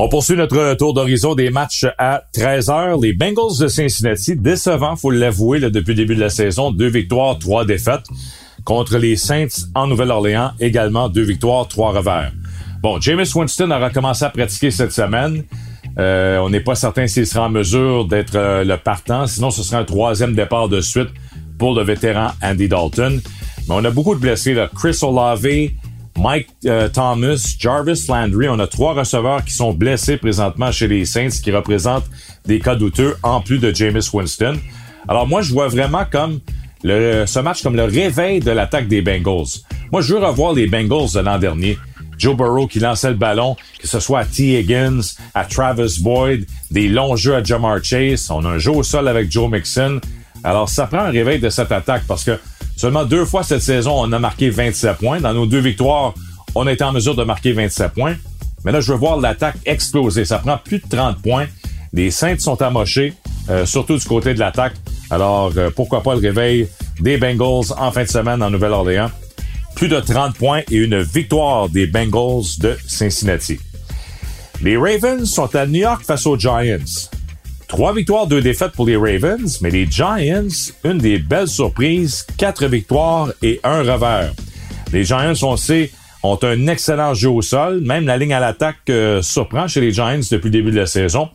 On 0.00 0.08
poursuit 0.08 0.36
notre 0.36 0.74
tour 0.74 0.94
d'horizon 0.94 1.34
des 1.34 1.50
matchs 1.50 1.84
à 1.98 2.22
13h. 2.32 3.02
Les 3.02 3.14
Bengals 3.14 3.58
de 3.58 3.66
Cincinnati, 3.66 4.36
décevants, 4.36 4.94
faut 4.94 5.10
l'avouer, 5.10 5.58
depuis 5.58 5.90
le 5.90 5.96
début 5.96 6.14
de 6.14 6.20
la 6.20 6.30
saison. 6.30 6.70
Deux 6.70 6.86
victoires, 6.86 7.36
trois 7.36 7.64
défaites. 7.64 8.04
Contre 8.64 8.96
les 8.96 9.16
Saints 9.16 9.66
en 9.74 9.88
Nouvelle-Orléans, 9.88 10.52
également 10.60 11.08
deux 11.08 11.24
victoires, 11.24 11.66
trois 11.66 11.90
revers. 11.90 12.30
Bon, 12.80 13.00
James 13.00 13.24
Winston 13.34 13.72
aura 13.72 13.90
commencé 13.90 14.24
à 14.24 14.30
pratiquer 14.30 14.70
cette 14.70 14.92
semaine. 14.92 15.42
Euh, 15.98 16.38
on 16.38 16.48
n'est 16.48 16.60
pas 16.60 16.76
certain 16.76 17.08
s'il 17.08 17.26
sera 17.26 17.46
en 17.46 17.50
mesure 17.50 18.04
d'être 18.04 18.36
euh, 18.36 18.62
le 18.62 18.76
partant. 18.76 19.26
Sinon, 19.26 19.50
ce 19.50 19.64
sera 19.64 19.80
un 19.80 19.84
troisième 19.84 20.36
départ 20.36 20.68
de 20.68 20.80
suite 20.80 21.08
pour 21.58 21.74
le 21.74 21.82
vétéran 21.82 22.28
Andy 22.40 22.68
Dalton. 22.68 23.20
Mais 23.68 23.74
on 23.74 23.84
a 23.84 23.90
beaucoup 23.90 24.14
de 24.14 24.20
blessés. 24.20 24.54
Là. 24.54 24.70
Chris 24.72 24.96
Olave, 25.02 25.44
Mike 26.18 26.48
euh, 26.66 26.88
Thomas, 26.88 27.54
Jarvis 27.58 28.06
Landry. 28.08 28.48
On 28.48 28.58
a 28.58 28.66
trois 28.66 28.92
receveurs 28.92 29.44
qui 29.44 29.52
sont 29.52 29.72
blessés 29.72 30.16
présentement 30.16 30.72
chez 30.72 30.88
les 30.88 31.04
Saints, 31.04 31.28
qui 31.42 31.52
représentent 31.52 32.10
des 32.44 32.58
cas 32.58 32.74
douteux 32.74 33.16
en 33.22 33.40
plus 33.40 33.58
de 33.58 33.72
Jameis 33.72 34.10
Winston. 34.12 34.58
Alors 35.06 35.28
moi, 35.28 35.42
je 35.42 35.52
vois 35.52 35.68
vraiment 35.68 36.04
comme 36.10 36.40
ce 36.82 37.38
match 37.40 37.62
comme 37.62 37.76
le 37.76 37.84
réveil 37.84 38.40
de 38.40 38.50
l'attaque 38.50 38.88
des 38.88 39.00
Bengals. 39.00 39.62
Moi, 39.92 40.00
je 40.00 40.14
veux 40.14 40.24
revoir 40.24 40.52
les 40.52 40.66
Bengals 40.66 41.12
de 41.14 41.20
l'an 41.20 41.38
dernier. 41.38 41.78
Joe 42.18 42.36
Burrow 42.36 42.66
qui 42.66 42.80
lançait 42.80 43.10
le 43.10 43.14
ballon, 43.14 43.56
que 43.80 43.86
ce 43.86 44.00
soit 44.00 44.20
à 44.20 44.24
T. 44.24 44.58
Higgins, 44.58 45.00
à 45.34 45.44
Travis 45.44 46.00
Boyd, 46.00 46.46
des 46.72 46.88
longs 46.88 47.14
jeux 47.14 47.36
à 47.36 47.44
Jamar 47.44 47.82
Chase. 47.82 48.28
On 48.30 48.44
a 48.44 48.48
un 48.48 48.58
jeu 48.58 48.72
au 48.72 48.82
sol 48.82 49.06
avec 49.06 49.30
Joe 49.30 49.48
Mixon. 49.48 50.00
Alors, 50.42 50.68
ça 50.68 50.86
prend 50.88 50.98
un 50.98 51.10
réveil 51.10 51.38
de 51.38 51.48
cette 51.48 51.70
attaque 51.70 52.02
parce 52.08 52.24
que 52.24 52.38
Seulement 52.78 53.04
deux 53.04 53.24
fois 53.24 53.42
cette 53.42 53.62
saison, 53.62 53.92
on 53.96 54.12
a 54.12 54.20
marqué 54.20 54.50
27 54.50 54.98
points. 54.98 55.20
Dans 55.20 55.34
nos 55.34 55.46
deux 55.46 55.58
victoires, 55.58 56.14
on 56.54 56.64
a 56.68 56.72
été 56.72 56.84
en 56.84 56.92
mesure 56.92 57.16
de 57.16 57.24
marquer 57.24 57.50
27 57.50 57.92
points. 57.92 58.14
Mais 58.64 58.70
là, 58.70 58.80
je 58.80 58.92
veux 58.92 58.98
voir 58.98 59.18
l'attaque 59.18 59.56
exploser. 59.66 60.24
Ça 60.24 60.38
prend 60.38 60.56
plus 60.58 60.78
de 60.78 60.88
30 60.88 61.20
points. 61.20 61.46
Les 61.92 62.12
Saints 62.12 62.38
sont 62.38 62.62
amochés, 62.62 63.14
euh, 63.50 63.66
surtout 63.66 63.96
du 63.96 64.04
côté 64.06 64.32
de 64.32 64.38
l'attaque. 64.38 64.74
Alors, 65.10 65.50
euh, 65.56 65.70
pourquoi 65.74 66.04
pas 66.04 66.14
le 66.14 66.20
réveil 66.20 66.68
des 67.00 67.18
Bengals 67.18 67.72
en 67.76 67.90
fin 67.90 68.04
de 68.04 68.08
semaine 68.08 68.40
en 68.44 68.50
Nouvelle-Orléans? 68.50 69.10
Plus 69.74 69.88
de 69.88 69.98
30 69.98 70.36
points 70.36 70.62
et 70.70 70.76
une 70.76 71.00
victoire 71.00 71.68
des 71.68 71.88
Bengals 71.88 72.60
de 72.60 72.78
Cincinnati. 72.86 73.58
Les 74.62 74.76
Ravens 74.76 75.24
sont 75.24 75.52
à 75.56 75.66
New 75.66 75.80
York 75.80 76.04
face 76.04 76.26
aux 76.26 76.38
Giants. 76.38 76.78
Trois 77.68 77.92
victoires, 77.92 78.26
deux 78.26 78.40
défaites 78.40 78.72
pour 78.72 78.86
les 78.86 78.96
Ravens, 78.96 79.60
mais 79.60 79.70
les 79.70 79.86
Giants, 79.86 80.16
une 80.84 80.98
des 80.98 81.18
belles 81.18 81.48
surprises, 81.48 82.26
quatre 82.38 82.66
victoires 82.66 83.28
et 83.42 83.60
un 83.62 83.80
revers. 83.82 84.32
Les 84.90 85.04
Giants, 85.04 85.34
on 85.42 85.56
sait, 85.58 85.90
ont 86.22 86.38
un 86.42 86.66
excellent 86.66 87.12
jeu 87.12 87.28
au 87.28 87.42
sol. 87.42 87.82
Même 87.82 88.06
la 88.06 88.16
ligne 88.16 88.32
à 88.32 88.40
l'attaque 88.40 88.78
euh, 88.88 89.20
surprend 89.20 89.68
chez 89.68 89.82
les 89.82 89.92
Giants 89.92 90.20
depuis 90.30 90.46
le 90.46 90.50
début 90.50 90.70
de 90.70 90.76
la 90.76 90.86
saison. 90.86 91.28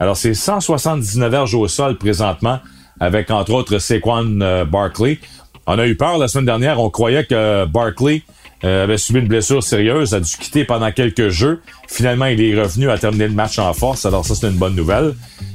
Alors, 0.00 0.16
c'est 0.16 0.34
179 0.34 1.30
verges 1.30 1.54
au 1.54 1.68
sol 1.68 1.96
présentement, 1.96 2.58
avec 2.98 3.30
entre 3.30 3.52
autres 3.52 3.78
Saquon 3.78 4.40
euh, 4.40 4.64
Barkley. 4.64 5.20
On 5.68 5.78
a 5.78 5.86
eu 5.86 5.96
peur 5.96 6.18
la 6.18 6.26
semaine 6.26 6.46
dernière. 6.46 6.80
On 6.80 6.90
croyait 6.90 7.24
que 7.24 7.66
Barkley 7.66 8.22
euh, 8.64 8.84
avait 8.84 8.98
subi 8.98 9.20
une 9.20 9.28
blessure 9.28 9.62
sérieuse, 9.62 10.14
a 10.14 10.20
dû 10.20 10.36
quitter 10.36 10.64
pendant 10.64 10.90
quelques 10.90 11.28
jeux. 11.28 11.60
Finalement, 11.86 12.26
il 12.26 12.40
est 12.40 12.60
revenu 12.60 12.90
à 12.90 12.98
terminer 12.98 13.28
le 13.28 13.34
match 13.34 13.58
en 13.58 13.72
force. 13.72 14.04
Alors 14.04 14.24
ça, 14.24 14.34
c'est 14.34 14.48
une 14.48 14.56
bonne 14.56 14.74
nouvelle. 14.74 15.14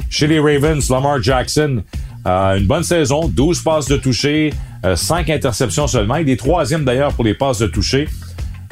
Chez 0.09 0.27
les 0.27 0.39
Ravens, 0.39 0.89
Lamar 0.89 1.21
Jackson 1.21 1.83
une 2.25 2.67
bonne 2.67 2.83
saison, 2.83 3.27
12 3.27 3.61
passes 3.63 3.87
de 3.87 3.97
toucher, 3.97 4.53
5 4.95 5.29
euh, 5.29 5.35
interceptions 5.35 5.87
seulement. 5.87 6.15
Il 6.15 6.29
est 6.29 6.39
troisième 6.39 6.85
d'ailleurs 6.85 7.13
pour 7.13 7.23
les 7.23 7.33
passes 7.33 7.59
de 7.59 7.67
toucher. 7.67 8.07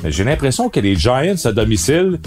J'ai 0.05 0.23
l'impression 0.23 0.69
que 0.69 0.79
les 0.79 0.95
Giants 0.95 1.35
à 1.43 1.51
domicile, 1.51 2.19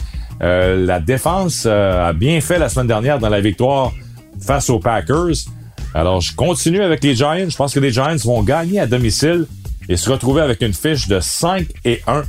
euh, 0.42 0.84
la 0.84 1.00
défense 1.00 1.66
a 1.66 2.12
bien 2.12 2.40
fait 2.40 2.58
la 2.58 2.68
semaine 2.68 2.86
dernière 2.86 3.18
dans 3.18 3.30
la 3.30 3.40
victoire 3.40 3.92
face 4.40 4.68
aux 4.70 4.78
Packers. 4.78 5.46
Alors, 5.94 6.20
je 6.20 6.34
continue 6.34 6.82
avec 6.82 7.02
les 7.02 7.14
Giants. 7.14 7.48
Je 7.48 7.56
pense 7.56 7.72
que 7.72 7.80
les 7.80 7.90
Giants 7.90 8.16
vont 8.24 8.42
gagner 8.42 8.80
à 8.80 8.86
domicile 8.86 9.46
et 9.88 9.96
se 9.96 10.10
retrouver 10.10 10.42
avec 10.42 10.62
une 10.62 10.72
fiche 10.72 11.08
de 11.08 11.20
5 11.20 11.66
et 11.84 12.02
1. 12.06 12.22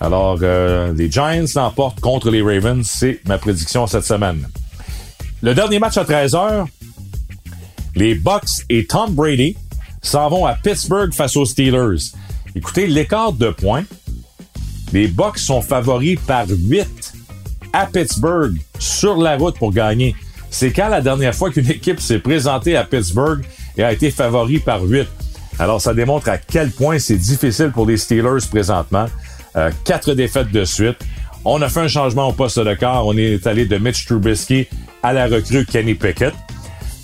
Alors, 0.00 0.38
euh, 0.42 0.92
les 0.94 1.10
Giants 1.10 1.44
l'emportent 1.54 2.00
contre 2.00 2.30
les 2.30 2.42
Ravens. 2.42 2.86
C'est 2.86 3.20
ma 3.26 3.38
prédiction 3.38 3.86
cette 3.86 4.04
semaine. 4.04 4.48
Le 5.42 5.54
dernier 5.54 5.78
match 5.78 5.96
à 5.96 6.04
13h, 6.04 6.66
les 7.96 8.14
Bucks 8.14 8.64
et 8.68 8.86
Tom 8.86 9.12
Brady 9.14 9.56
s'en 10.02 10.28
vont 10.28 10.46
à 10.46 10.54
Pittsburgh 10.54 11.12
face 11.12 11.36
aux 11.36 11.44
Steelers. 11.44 12.12
Écoutez, 12.54 12.86
l'écart 12.86 13.32
de 13.32 13.50
points. 13.50 13.84
Les 14.92 15.06
Bucks 15.06 15.38
sont 15.38 15.60
favoris 15.60 16.18
par 16.26 16.46
8 16.48 17.12
à 17.72 17.86
Pittsburgh 17.86 18.56
sur 18.78 19.16
la 19.16 19.36
route 19.36 19.56
pour 19.58 19.72
gagner. 19.72 20.14
C'est 20.50 20.72
quand 20.72 20.88
la 20.88 21.00
dernière 21.00 21.34
fois 21.34 21.50
qu'une 21.50 21.70
équipe 21.70 22.00
s'est 22.00 22.18
présentée 22.18 22.76
à 22.76 22.84
Pittsburgh 22.84 23.44
et 23.76 23.84
a 23.84 23.92
été 23.92 24.10
favori 24.10 24.58
par 24.58 24.82
8. 24.82 25.06
Alors, 25.60 25.78
ça 25.78 25.92
démontre 25.92 26.30
à 26.30 26.38
quel 26.38 26.70
point 26.70 26.98
c'est 26.98 27.18
difficile 27.18 27.70
pour 27.70 27.84
les 27.84 27.98
Steelers 27.98 28.46
présentement. 28.50 29.04
Euh, 29.56 29.70
quatre 29.84 30.14
défaites 30.14 30.50
de 30.50 30.64
suite. 30.64 30.96
On 31.44 31.60
a 31.60 31.68
fait 31.68 31.80
un 31.80 31.88
changement 31.88 32.28
au 32.28 32.32
poste 32.32 32.58
de 32.58 32.72
quart. 32.72 33.06
On 33.06 33.14
est 33.14 33.46
allé 33.46 33.66
de 33.66 33.76
Mitch 33.76 34.06
Trubisky 34.06 34.66
à 35.02 35.12
la 35.12 35.26
recrue 35.26 35.66
Kenny 35.66 35.94
Pickett. 35.94 36.32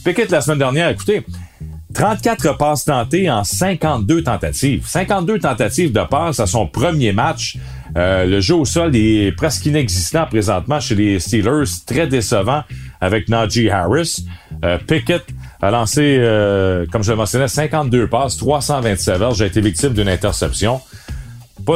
Pickett, 0.02 0.30
la 0.30 0.40
semaine 0.40 0.60
dernière, 0.60 0.88
écoutez, 0.88 1.22
34 1.92 2.56
passes 2.56 2.86
tentées 2.86 3.30
en 3.30 3.44
52 3.44 4.22
tentatives. 4.22 4.86
52 4.86 5.38
tentatives 5.38 5.92
de 5.92 6.02
passes 6.04 6.40
à 6.40 6.46
son 6.46 6.66
premier 6.66 7.12
match. 7.12 7.58
Euh, 7.98 8.25
le 8.25 8.40
jeu 8.40 8.54
au 8.54 8.64
sol 8.64 8.96
est 8.96 9.32
presque 9.36 9.66
inexistant 9.66 10.25
présentement 10.26 10.80
chez 10.80 10.94
les 10.94 11.20
Steelers. 11.20 11.64
Très 11.86 12.06
décevant 12.06 12.62
avec 13.02 13.28
Najee 13.28 13.68
Harris. 13.68 14.25
Euh, 14.64 14.78
Pickett 14.78 15.25
a 15.60 15.70
lancé, 15.70 16.18
euh, 16.20 16.86
comme 16.90 17.02
je 17.02 17.10
le 17.10 17.16
mentionnais, 17.16 17.48
52 17.48 18.08
passes, 18.08 18.36
327 18.36 19.18
verges. 19.18 19.38
J'ai 19.38 19.46
été 19.46 19.60
victime 19.60 19.92
d'une 19.92 20.08
interception. 20.08 20.80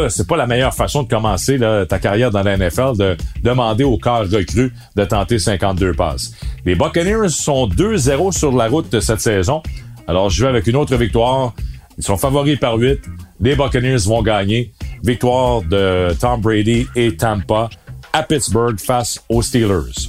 C'est 0.09 0.27
pas 0.27 0.37
la 0.37 0.47
meilleure 0.47 0.75
façon 0.75 1.03
de 1.03 1.09
commencer 1.09 1.59
ta 1.89 1.99
carrière 1.99 2.31
dans 2.31 2.43
la 2.43 2.57
NFL, 2.57 2.97
de 2.97 3.17
demander 3.43 3.83
au 3.83 3.99
corps 3.99 4.23
recru 4.23 4.73
de 4.95 5.05
tenter 5.05 5.39
52 5.39 5.95
passes. 5.95 6.33
Les 6.65 6.77
Buccaneers 6.77 7.31
sont 7.31 7.67
2-0 7.67 8.31
sur 8.31 8.53
la 8.53 8.69
route 8.69 8.93
de 8.93 9.01
cette 9.01 9.21
saison. 9.21 9.63
Alors, 10.07 10.31
je 10.31 10.43
vais 10.43 10.49
avec 10.49 10.67
une 10.69 10.77
autre 10.77 10.95
victoire. 10.97 11.55
Ils 11.99 12.05
sont 12.05 12.17
favoris 12.17 12.59
par 12.59 12.77
8. 12.77 13.01
Les 13.41 13.57
Buccaneers 13.57 14.07
vont 14.07 14.23
gagner. 14.23 14.73
Victoire 15.03 15.63
de 15.63 16.15
Tom 16.21 16.41
Brady 16.41 16.87
et 16.95 17.17
Tampa 17.17 17.69
à 18.13 18.23
Pittsburgh 18.23 18.79
face 18.79 19.21
aux 19.29 19.43
Steelers. 19.43 20.09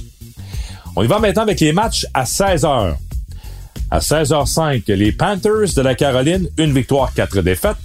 On 0.94 1.02
y 1.02 1.06
va 1.06 1.18
maintenant 1.18 1.42
avec 1.42 1.58
les 1.60 1.72
matchs 1.72 2.06
à 2.14 2.26
16 2.26 2.64
h 2.64 2.94
à 3.92 3.98
16h05, 3.98 4.90
les 4.90 5.12
Panthers 5.12 5.74
de 5.76 5.82
la 5.82 5.94
Caroline, 5.94 6.48
une 6.56 6.72
victoire, 6.72 7.12
quatre 7.12 7.42
défaites, 7.42 7.76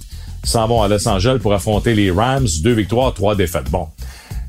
s'en 0.42 0.66
vont 0.66 0.82
à 0.82 0.88
Los 0.88 1.06
Angeles 1.06 1.38
pour 1.42 1.52
affronter 1.52 1.94
les 1.94 2.10
Rams, 2.10 2.48
deux 2.62 2.72
victoires, 2.72 3.12
trois 3.12 3.36
défaites. 3.36 3.70
Bon, 3.70 3.88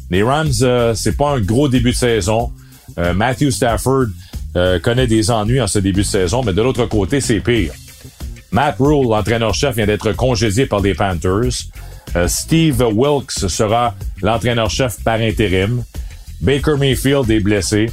les 0.09 0.23
Rams, 0.23 0.53
euh, 0.61 0.93
c'est 0.95 1.17
pas 1.17 1.31
un 1.31 1.41
gros 1.41 1.67
début 1.67 1.91
de 1.91 1.97
saison. 1.97 2.53
Euh, 2.97 3.13
Matthew 3.13 3.49
Stafford 3.49 4.05
euh, 4.55 4.79
connaît 4.79 5.05
des 5.05 5.29
ennuis 5.29 5.59
en 5.59 5.67
ce 5.67 5.79
début 5.79 6.03
de 6.03 6.07
saison, 6.07 6.43
mais 6.45 6.53
de 6.53 6.61
l'autre 6.61 6.85
côté, 6.85 7.19
c'est 7.19 7.41
pire. 7.41 7.73
Matt 8.51 8.77
Rule, 8.79 9.09
l'entraîneur-chef, 9.09 9.75
vient 9.75 9.85
d'être 9.85 10.13
congédié 10.13 10.65
par 10.65 10.79
les 10.79 10.93
Panthers. 10.93 11.65
Steve 12.27 12.81
Wilkes 12.93 13.49
sera 13.49 13.95
l'entraîneur-chef 14.21 15.03
par 15.03 15.19
intérim. 15.19 15.83
Baker 16.39 16.77
Mayfield 16.79 17.29
est 17.29 17.41
blessé. 17.41 17.87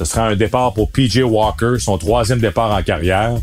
Ce 0.00 0.06
sera 0.06 0.28
un 0.28 0.34
départ 0.34 0.72
pour 0.72 0.90
PJ 0.90 1.18
Walker, 1.18 1.74
son 1.78 1.98
troisième 1.98 2.38
départ 2.38 2.70
en 2.70 2.82
carrière. 2.82 3.34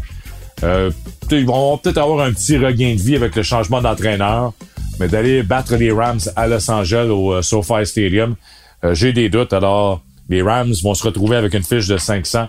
Euh, 0.63 0.89
ils 1.29 1.45
vont 1.45 1.77
peut-être 1.77 1.99
avoir 1.99 2.25
un 2.25 2.33
petit 2.33 2.57
regain 2.57 2.95
de 2.95 2.99
vie 2.99 3.15
avec 3.15 3.35
le 3.35 3.43
changement 3.43 3.79
d'entraîneur, 3.79 4.53
mais 4.99 5.07
d'aller 5.07 5.43
battre 5.43 5.75
les 5.75 5.91
Rams 5.91 6.19
à 6.35 6.47
Los 6.47 6.71
Angeles 6.71 7.09
au 7.11 7.33
euh, 7.33 7.41
SoFi 7.43 7.85
Stadium, 7.85 8.35
euh, 8.83 8.95
j'ai 8.95 9.13
des 9.13 9.29
doutes. 9.29 9.53
Alors, 9.53 10.01
les 10.29 10.41
Rams 10.41 10.73
vont 10.81 10.95
se 10.95 11.03
retrouver 11.03 11.35
avec 11.35 11.53
une 11.53 11.61
fiche 11.61 11.87
de 11.87 11.97
500 11.97 12.47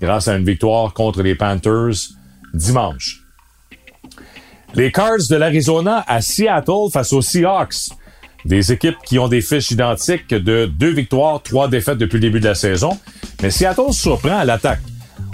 grâce 0.00 0.28
à 0.28 0.36
une 0.36 0.44
victoire 0.44 0.94
contre 0.94 1.24
les 1.24 1.34
Panthers 1.34 2.10
dimanche. 2.54 3.24
Les 4.74 4.92
Cards 4.92 5.26
de 5.28 5.34
l'Arizona 5.34 6.04
à 6.06 6.20
Seattle 6.20 6.92
face 6.92 7.12
aux 7.12 7.22
Seahawks. 7.22 7.90
Des 8.44 8.72
équipes 8.72 8.96
qui 9.04 9.18
ont 9.18 9.28
des 9.28 9.40
fiches 9.40 9.70
identiques 9.70 10.28
de 10.28 10.66
deux 10.66 10.92
victoires, 10.92 11.42
trois 11.42 11.68
défaites 11.68 11.98
depuis 11.98 12.16
le 12.16 12.22
début 12.22 12.40
de 12.40 12.46
la 12.46 12.54
saison. 12.54 12.98
Mais 13.42 13.50
Seattle 13.50 13.92
surprend 13.92 14.38
à 14.38 14.44
l'attaque. 14.44 14.80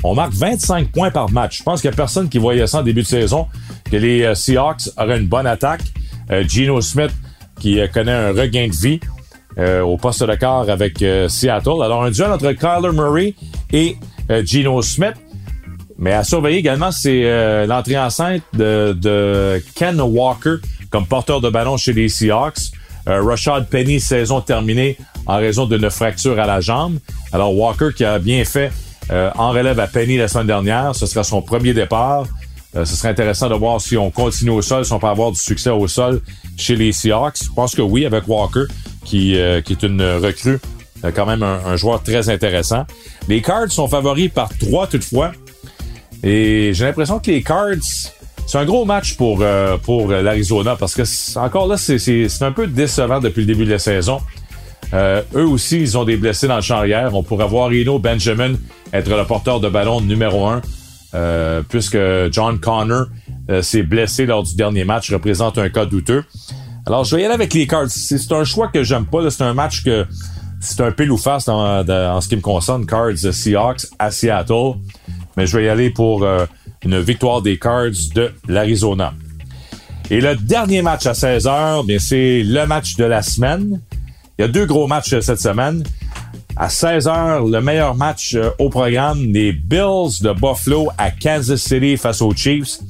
On 0.03 0.15
marque 0.15 0.35
25 0.35 0.93
points 0.93 1.11
par 1.11 1.31
match. 1.31 1.59
Je 1.59 1.63
pense 1.63 1.81
qu'il 1.81 1.89
n'y 1.89 1.95
a 1.95 1.97
personne 1.97 2.29
qui 2.29 2.39
voyait 2.39 2.67
ça 2.67 2.81
en 2.81 2.83
début 2.83 3.03
de 3.03 3.07
saison, 3.07 3.47
que 3.91 3.97
les 3.97 4.23
euh, 4.23 4.35
Seahawks 4.35 4.91
auraient 4.99 5.19
une 5.19 5.29
bonne 5.29 5.47
attaque. 5.47 5.81
Euh, 6.31 6.45
Geno 6.47 6.81
Smith 6.83 7.11
qui 7.59 7.81
euh, 7.81 7.87
connaît 7.87 8.13
un 8.13 8.33
regain 8.33 8.69
de 8.69 8.75
vie 8.75 9.01
au 9.85 9.97
poste 9.99 10.25
de 10.25 10.35
quart 10.35 10.69
avec 10.69 10.99
Seattle. 11.29 11.81
Alors 11.81 12.03
un 12.03 12.11
duel 12.11 12.33
entre 12.33 12.51
Kyler 12.51 12.91
Murray 12.93 13.37
et 13.73 13.97
Geno 14.29 14.83
Smith. 14.83 15.15
Mais 15.97 16.13
à 16.13 16.25
surveiller 16.25 16.59
également, 16.59 16.91
c'est 16.91 17.65
l'entrée 17.67 17.97
enceinte 17.97 18.43
de, 18.53 19.63
Ken 19.77 20.01
Walker 20.01 20.57
comme 20.91 21.07
porteur 21.07 21.41
de 21.41 21.51
ballon 21.51 21.77
chez 21.77 21.93
les 21.93 22.09
Seahawks. 22.09 22.73
Rashad 23.07 23.69
Penny, 23.69 24.01
saison 24.01 24.41
terminée 24.41 24.97
en 25.27 25.37
raison 25.37 25.67
d'une 25.67 25.91
fracture 25.91 26.39
à 26.39 26.47
la 26.47 26.61
jambe. 26.61 26.99
Alors 27.33 27.57
Walker 27.57 27.91
qui 27.95 28.05
a 28.05 28.19
bien 28.19 28.45
fait 28.45 28.73
euh, 29.11 29.31
en 29.37 29.51
relève 29.51 29.79
à 29.81 29.87
Penny 29.87 30.17
la 30.17 30.29
semaine 30.29 30.47
dernière. 30.47 30.95
Ce 30.95 31.07
sera 31.07 31.25
son 31.25 31.43
premier 31.43 31.75
départ. 31.75 32.27
Euh, 32.77 32.85
ce 32.85 32.97
serait 32.97 33.11
intéressant 33.11 33.49
de 33.49 33.55
voir 33.55 33.81
si 33.81 33.97
on 33.97 34.11
continue 34.11 34.51
au 34.51 34.63
sol, 34.63 34.85
si 34.85 34.93
on 34.93 34.99
peut 34.99 35.07
avoir 35.07 35.31
du 35.31 35.39
succès 35.39 35.71
au 35.71 35.87
sol 35.87 36.21
chez 36.57 36.77
les 36.77 36.93
Seahawks. 36.93 37.45
Je 37.45 37.51
pense 37.55 37.75
que 37.75 37.83
oui, 37.83 38.05
avec 38.05 38.27
Walker, 38.27 38.65
qui, 39.05 39.39
euh, 39.39 39.61
qui 39.61 39.73
est 39.73 39.83
une 39.83 40.03
recrue, 40.03 40.59
quand 41.15 41.27
même 41.27 41.43
un, 41.43 41.77
joueur 41.77 42.03
très 42.03 42.31
intéressant. 42.31 42.85
Les 43.29 43.43
Cards 43.43 43.71
sont 43.71 43.89
favoris 43.89 44.31
par 44.33 44.49
trois 44.59 44.87
toutefois. 44.87 45.33
Et 46.23 46.73
j'ai 46.73 46.87
l'impression 46.87 47.19
que 47.19 47.31
les 47.31 47.43
Cards, 47.43 47.77
c'est 48.47 48.59
un 48.59 48.65
gros 48.65 48.85
match 48.85 49.17
pour, 49.17 49.45
pour 49.83 50.09
l'Arizona 50.09 50.77
parce 50.77 50.95
que 50.95 51.03
encore 51.39 51.67
là, 51.67 51.77
c'est 51.77 52.43
un 52.43 52.53
peu 52.53 52.67
décevant 52.67 53.21
depuis 53.21 53.41
le 53.41 53.47
début 53.47 53.65
de 53.65 53.71
la 53.71 53.79
saison. 53.79 54.21
Euh, 54.95 55.23
eux 55.35 55.47
aussi, 55.47 55.81
ils 55.81 55.99
ont 55.99 56.05
des 56.05 56.17
blessés 56.17 56.47
dans 56.47 56.57
le 56.57 56.63
champ 56.63 56.77
arrière. 56.77 57.15
On 57.15 57.23
pourrait 57.23 57.49
voir 57.49 57.71
Eno 57.71 57.99
Benjamin 57.99 58.55
être 58.93 59.09
le 59.09 59.25
porteur 59.25 59.61
de 59.61 59.69
ballon 59.69 60.01
numéro 60.01 60.47
un, 60.47 60.63
euh, 61.15 61.63
puisque 61.69 61.99
John 62.31 62.61
Connor 62.61 63.07
euh, 63.51 63.63
s'est 63.63 63.83
blessé 63.83 64.27
lors 64.27 64.45
du 64.45 64.55
dernier 64.55 64.85
match, 64.85 65.13
représente 65.13 65.59
un 65.59 65.69
cas 65.69 65.87
douteux. 65.87 66.25
Alors, 66.87 67.05
je 67.05 67.17
vais 67.17 67.23
y 67.23 67.25
aller 67.25 67.35
avec 67.35 67.55
les 67.55 67.67
Cards. 67.67 67.89
C'est 67.89 68.31
un 68.33 68.45
choix 68.45 68.69
que 68.69 68.85
j'aime 68.85 69.07
pas. 69.07 69.29
C'est 69.31 69.43
un 69.43 69.55
match 69.55 69.83
que 69.83 70.07
c'est 70.61 70.81
un 70.81 70.93
pile 70.93 71.11
ou 71.11 71.17
face 71.17 71.49
en 71.49 72.21
ce 72.21 72.29
qui 72.29 72.37
me 72.37 72.43
concerne. 72.43 72.87
Cards 72.87 73.17
Seahawks 73.17 73.87
à 73.99 74.11
Seattle. 74.11 74.75
Mais 75.37 75.47
je 75.47 75.57
vais 75.57 75.65
y 75.65 75.69
aller 75.69 75.91
pour 75.91 76.25
une 76.85 77.01
victoire 77.01 77.43
des 77.43 77.59
Cards 77.59 78.13
de 78.15 78.33
l'Arizona. 78.49 79.15
Et 80.11 80.21
le 80.21 80.37
dernier 80.37 80.83
match 80.83 81.07
à 81.07 81.13
16h, 81.13 81.87
bien 81.87 81.99
c'est 81.99 82.43
le 82.43 82.67
match 82.67 82.97
de 82.97 83.05
la 83.05 83.23
semaine. 83.23 83.81
Il 84.39 84.43
y 84.43 84.45
a 84.45 84.49
deux 84.49 84.67
gros 84.67 84.87
matchs 84.87 85.15
euh, 85.15 85.21
cette 85.21 85.41
semaine. 85.41 85.83
À 86.57 86.69
16h, 86.69 87.51
le 87.51 87.61
meilleur 87.61 87.95
match 87.95 88.35
euh, 88.35 88.51
au 88.59 88.69
programme, 88.69 89.33
les 89.33 89.53
Bills 89.53 90.21
de 90.21 90.33
Buffalo 90.33 90.89
à 90.99 91.11
Kansas 91.11 91.63
City 91.63 91.97
face 91.97 92.21
aux 92.21 92.35
Chiefs. 92.35 92.81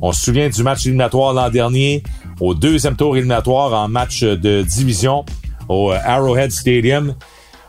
On 0.00 0.12
se 0.12 0.24
souvient 0.24 0.48
du 0.48 0.62
match 0.62 0.86
éliminatoire 0.86 1.34
l'an 1.34 1.50
dernier, 1.50 2.02
au 2.40 2.54
deuxième 2.54 2.96
tour 2.96 3.16
éliminatoire 3.16 3.72
en 3.72 3.88
match 3.88 4.22
de 4.22 4.62
division 4.62 5.24
au 5.68 5.92
euh, 5.92 5.98
Arrowhead 6.04 6.50
Stadium. 6.52 7.14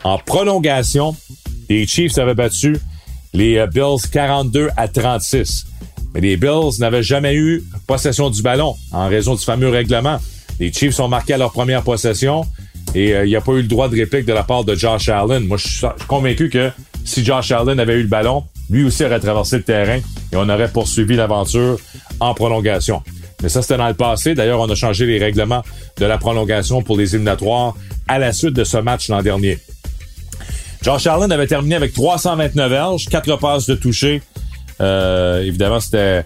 En 0.03 0.17
prolongation, 0.17 1.15
les 1.69 1.85
Chiefs 1.85 2.17
avaient 2.17 2.35
battu 2.35 2.77
les 3.37 3.63
Bills 3.71 4.09
42 4.11 4.69
à 4.75 4.87
36. 4.87 5.67
Mais 6.13 6.21
les 6.21 6.37
Bills 6.37 6.79
n'avaient 6.79 7.03
jamais 7.03 7.35
eu 7.35 7.63
possession 7.85 8.31
du 8.31 8.41
ballon 8.41 8.75
en 8.91 9.07
raison 9.07 9.35
du 9.35 9.43
fameux 9.43 9.69
règlement. 9.69 10.17
Les 10.59 10.73
Chiefs 10.73 10.99
ont 10.99 11.07
marqué 11.07 11.37
leur 11.37 11.51
première 11.51 11.83
possession. 11.83 12.45
Et 12.95 13.13
euh, 13.13 13.25
il 13.25 13.29
n'y 13.29 13.35
a 13.35 13.41
pas 13.41 13.51
eu 13.51 13.61
le 13.61 13.67
droit 13.67 13.89
de 13.89 13.95
réplique 13.95 14.25
de 14.25 14.33
la 14.33 14.43
part 14.43 14.63
de 14.63 14.73
Josh 14.73 15.09
Allen. 15.09 15.45
Moi, 15.45 15.57
je 15.57 15.67
suis 15.67 15.87
convaincu 16.07 16.49
que 16.49 16.71
si 17.05 17.23
Josh 17.23 17.51
Allen 17.51 17.79
avait 17.79 17.95
eu 17.95 18.01
le 18.01 18.07
ballon, 18.07 18.43
lui 18.71 18.83
aussi 18.83 19.05
aurait 19.05 19.19
traversé 19.19 19.57
le 19.57 19.63
terrain 19.63 19.97
et 19.97 20.35
on 20.35 20.49
aurait 20.49 20.71
poursuivi 20.71 21.15
l'aventure 21.15 21.77
en 22.19 22.33
prolongation. 22.33 23.03
Mais 23.43 23.49
ça, 23.49 23.61
c'était 23.61 23.77
dans 23.77 23.87
le 23.87 23.93
passé. 23.93 24.33
D'ailleurs, 24.33 24.61
on 24.61 24.69
a 24.69 24.75
changé 24.75 25.05
les 25.05 25.19
règlements 25.19 25.63
de 25.97 26.05
la 26.05 26.17
prolongation 26.17 26.81
pour 26.81 26.97
les 26.97 27.13
éliminatoires 27.13 27.75
à 28.07 28.17
la 28.17 28.33
suite 28.33 28.53
de 28.53 28.63
ce 28.63 28.77
match 28.77 29.09
l'an 29.09 29.21
dernier. 29.21 29.59
Josh 30.81 31.07
Allen 31.07 31.31
avait 31.31 31.47
terminé 31.47 31.75
avec 31.75 31.93
329 31.93 32.69
verges, 32.69 33.05
4 33.09 33.37
passes 33.37 33.65
de 33.65 33.75
toucher. 33.75 34.21
Euh, 34.79 35.41
évidemment, 35.41 35.79
c'était, 35.79 36.23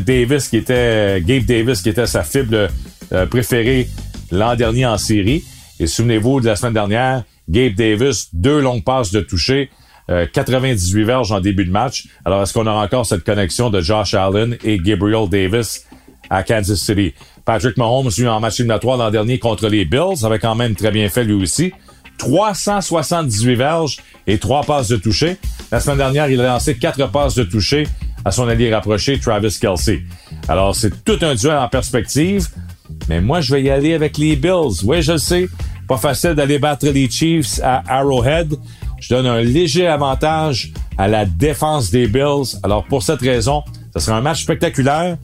Davis 0.00 0.48
qui 0.48 0.56
était, 0.56 1.20
Gabe 1.20 1.44
Davis 1.44 1.82
qui 1.82 1.88
était 1.88 2.06
sa 2.06 2.22
fibre 2.22 2.68
euh, 3.12 3.26
préférée 3.26 3.88
l'an 4.30 4.56
dernier 4.56 4.86
en 4.86 4.98
série. 4.98 5.44
Et 5.80 5.86
souvenez-vous 5.86 6.40
de 6.40 6.46
la 6.46 6.56
semaine 6.56 6.74
dernière, 6.74 7.24
Gabe 7.48 7.74
Davis, 7.74 8.28
deux 8.32 8.60
longues 8.60 8.84
passes 8.84 9.10
de 9.10 9.20
toucher, 9.20 9.70
98 10.08 11.02
euh, 11.02 11.06
verges 11.06 11.32
en 11.32 11.40
début 11.40 11.64
de 11.64 11.70
match. 11.70 12.06
Alors, 12.24 12.42
est-ce 12.42 12.52
qu'on 12.52 12.66
aura 12.66 12.84
encore 12.84 13.06
cette 13.06 13.24
connexion 13.24 13.70
de 13.70 13.80
Josh 13.80 14.14
Allen 14.14 14.56
et 14.64 14.78
Gabriel 14.78 15.28
Davis 15.28 15.84
à 16.30 16.42
Kansas 16.42 16.78
City? 16.78 17.14
Patrick 17.44 17.76
Mahomes, 17.76 18.10
lui, 18.16 18.26
en 18.26 18.40
match 18.40 18.60
éliminatoire 18.60 18.96
l'an 18.96 19.10
dernier 19.10 19.38
contre 19.38 19.68
les 19.68 19.84
Bills, 19.84 20.24
avait 20.24 20.38
quand 20.38 20.54
même 20.54 20.74
très 20.74 20.90
bien 20.90 21.08
fait 21.08 21.24
lui 21.24 21.34
aussi. 21.34 21.72
378 22.18 23.54
verges 23.54 23.98
et 24.26 24.38
trois 24.38 24.62
passes 24.62 24.88
de 24.88 24.96
toucher. 24.96 25.36
La 25.70 25.80
semaine 25.80 25.98
dernière, 25.98 26.28
il 26.30 26.40
a 26.40 26.46
lancé 26.46 26.76
quatre 26.76 27.10
passes 27.10 27.34
de 27.34 27.44
toucher 27.44 27.86
à 28.24 28.30
son 28.30 28.48
allié 28.48 28.72
rapproché, 28.72 29.18
Travis 29.20 29.56
Kelsey. 29.60 30.02
Alors, 30.48 30.74
c'est 30.74 31.04
tout 31.04 31.18
un 31.22 31.34
duel 31.34 31.56
en 31.56 31.68
perspective. 31.68 32.48
Mais 33.08 33.20
moi, 33.20 33.40
je 33.40 33.54
vais 33.54 33.62
y 33.62 33.70
aller 33.70 33.94
avec 33.94 34.18
les 34.18 34.36
Bills. 34.36 34.82
Oui, 34.84 35.02
je 35.02 35.16
sais. 35.16 35.48
Pas 35.86 35.98
facile 35.98 36.32
d'aller 36.32 36.58
battre 36.58 36.86
les 36.86 37.10
Chiefs 37.10 37.60
à 37.62 37.82
Arrowhead. 37.86 38.54
Je 39.00 39.14
donne 39.14 39.26
un 39.26 39.40
léger 39.42 39.86
avantage 39.86 40.72
à 40.96 41.08
la 41.08 41.26
défense 41.26 41.90
des 41.90 42.06
Bills. 42.06 42.56
Alors, 42.62 42.84
pour 42.84 43.02
cette 43.02 43.20
raison, 43.20 43.62
ce 43.94 44.00
sera 44.00 44.16
un 44.16 44.22
match 44.22 44.42
spectaculaire. 44.42 45.18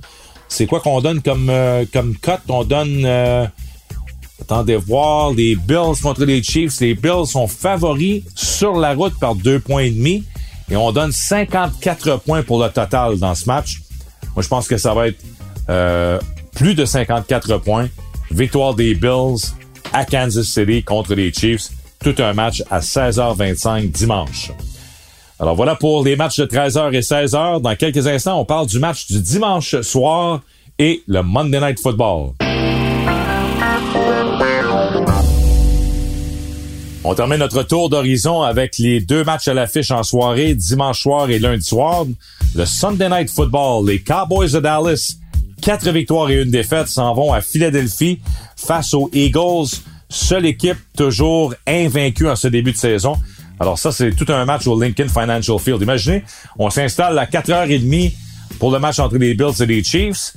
C'est 0.49 0.67
quoi 0.67 0.81
qu'on 0.81 1.01
donne 1.01 1.23
comme, 1.23 1.49
euh, 1.49 1.85
comme? 1.93 2.15
On 2.49 2.65
donne... 2.65 3.03
Euh, 3.05 3.47
attendez 4.41 4.77
voir. 4.77 5.33
Les 5.33 5.57
Bills 5.57 6.01
contre 6.03 6.25
les 6.25 6.43
Chiefs. 6.43 6.81
Les 6.81 6.95
Bills 6.95 7.27
sont 7.27 7.47
favoris 7.47 8.23
sur 8.35 8.77
la 8.79 8.95
route 8.95 9.19
par 9.19 9.35
deux 9.35 9.61
points 9.61 9.83
et 9.83 9.91
demi. 9.91 10.25
Et 10.71 10.77
on 10.77 10.93
donne 10.93 11.13
54 11.13 12.19
points 12.19 12.43
pour 12.43 12.63
le 12.63 12.69
total 12.71 13.19
dans 13.19 13.35
ce 13.35 13.47
match. 13.47 13.81
Moi, 14.35 14.43
je 14.43 14.49
pense 14.49 14.69
que 14.69 14.77
ça 14.77 14.95
va 14.95 15.09
être 15.09 15.21
euh, 15.69 16.19
plus 16.55 16.75
de 16.75 16.85
54 16.85 17.59
points. 17.59 17.89
Victoire 18.31 18.75
des 18.75 18.95
Bills 18.95 19.53
à 19.93 20.05
Kansas 20.05 20.47
City 20.47 20.83
contre 20.83 21.15
les 21.15 21.33
Chiefs. 21.33 21.71
Tout 22.03 22.15
un 22.19 22.33
match 22.33 22.63
à 22.71 22.81
16h25 22.81 23.91
dimanche. 23.91 24.53
Alors 25.39 25.55
voilà 25.55 25.75
pour 25.75 26.05
les 26.05 26.17
matchs 26.17 26.39
de 26.39 26.47
13h 26.47 26.95
et 26.95 27.01
16h. 27.01 27.63
Dans 27.63 27.75
quelques 27.75 28.07
instants, 28.07 28.39
on 28.39 28.45
parle 28.45 28.67
du 28.67 28.79
match 28.79 29.07
du 29.07 29.21
dimanche 29.21 29.81
soir 29.81 30.43
et 30.79 31.03
le 31.07 31.23
Monday 31.23 31.61
Night 31.61 31.81
Football. 31.81 32.33
On 37.03 37.15
termine 37.15 37.39
notre 37.39 37.63
tour 37.63 37.89
d'horizon 37.89 38.43
avec 38.43 38.77
les 38.79 39.01
deux 39.01 39.25
matchs 39.25 39.49
à 39.49 39.55
l'affiche 39.55 39.91
en 39.91 40.03
soirée, 40.03 40.55
dimanche 40.55 41.01
soir 41.01 41.31
et 41.31 41.39
lundi 41.39 41.65
soir. 41.65 42.05
Le 42.55 42.67
Sunday 42.67 43.09
Night 43.09 43.31
Football, 43.31 43.87
les 43.89 44.01
Cowboys 44.01 44.53
de 44.53 44.61
Dallas 44.61 45.17
Quatre 45.61 45.91
victoires 45.91 46.31
et 46.31 46.41
une 46.41 46.51
défaite 46.51 46.89
s'en 46.89 47.13
vont 47.13 47.33
à 47.33 47.43
Philadelphie 47.43 48.21
face 48.57 48.95
aux 48.95 49.11
Eagles. 49.13 49.69
Seule 50.09 50.47
équipe 50.47 50.79
toujours 50.97 51.55
invaincue 51.67 52.29
en 52.29 52.37
ce 52.37 52.49
début 52.49 52.73
de 52.73 52.77
saison. 52.77 53.17
Alors 53.59 53.79
ça, 53.79 53.93
c'est 53.93 54.13
tout 54.13 54.31
un 54.33 54.45
match 54.47 54.67
au 54.67 54.81
Lincoln 54.81 55.09
Financial 55.09 55.59
Field. 55.59 55.83
Imaginez, 55.83 56.25
on 56.59 56.71
s'installe 56.71 57.19
à 57.19 57.27
4h30 57.27 58.13
pour 58.59 58.73
le 58.73 58.79
match 58.79 58.99
entre 58.99 59.17
les 59.17 59.35
Bills 59.35 59.61
et 59.61 59.67
les 59.67 59.85
Chiefs. 59.85 60.35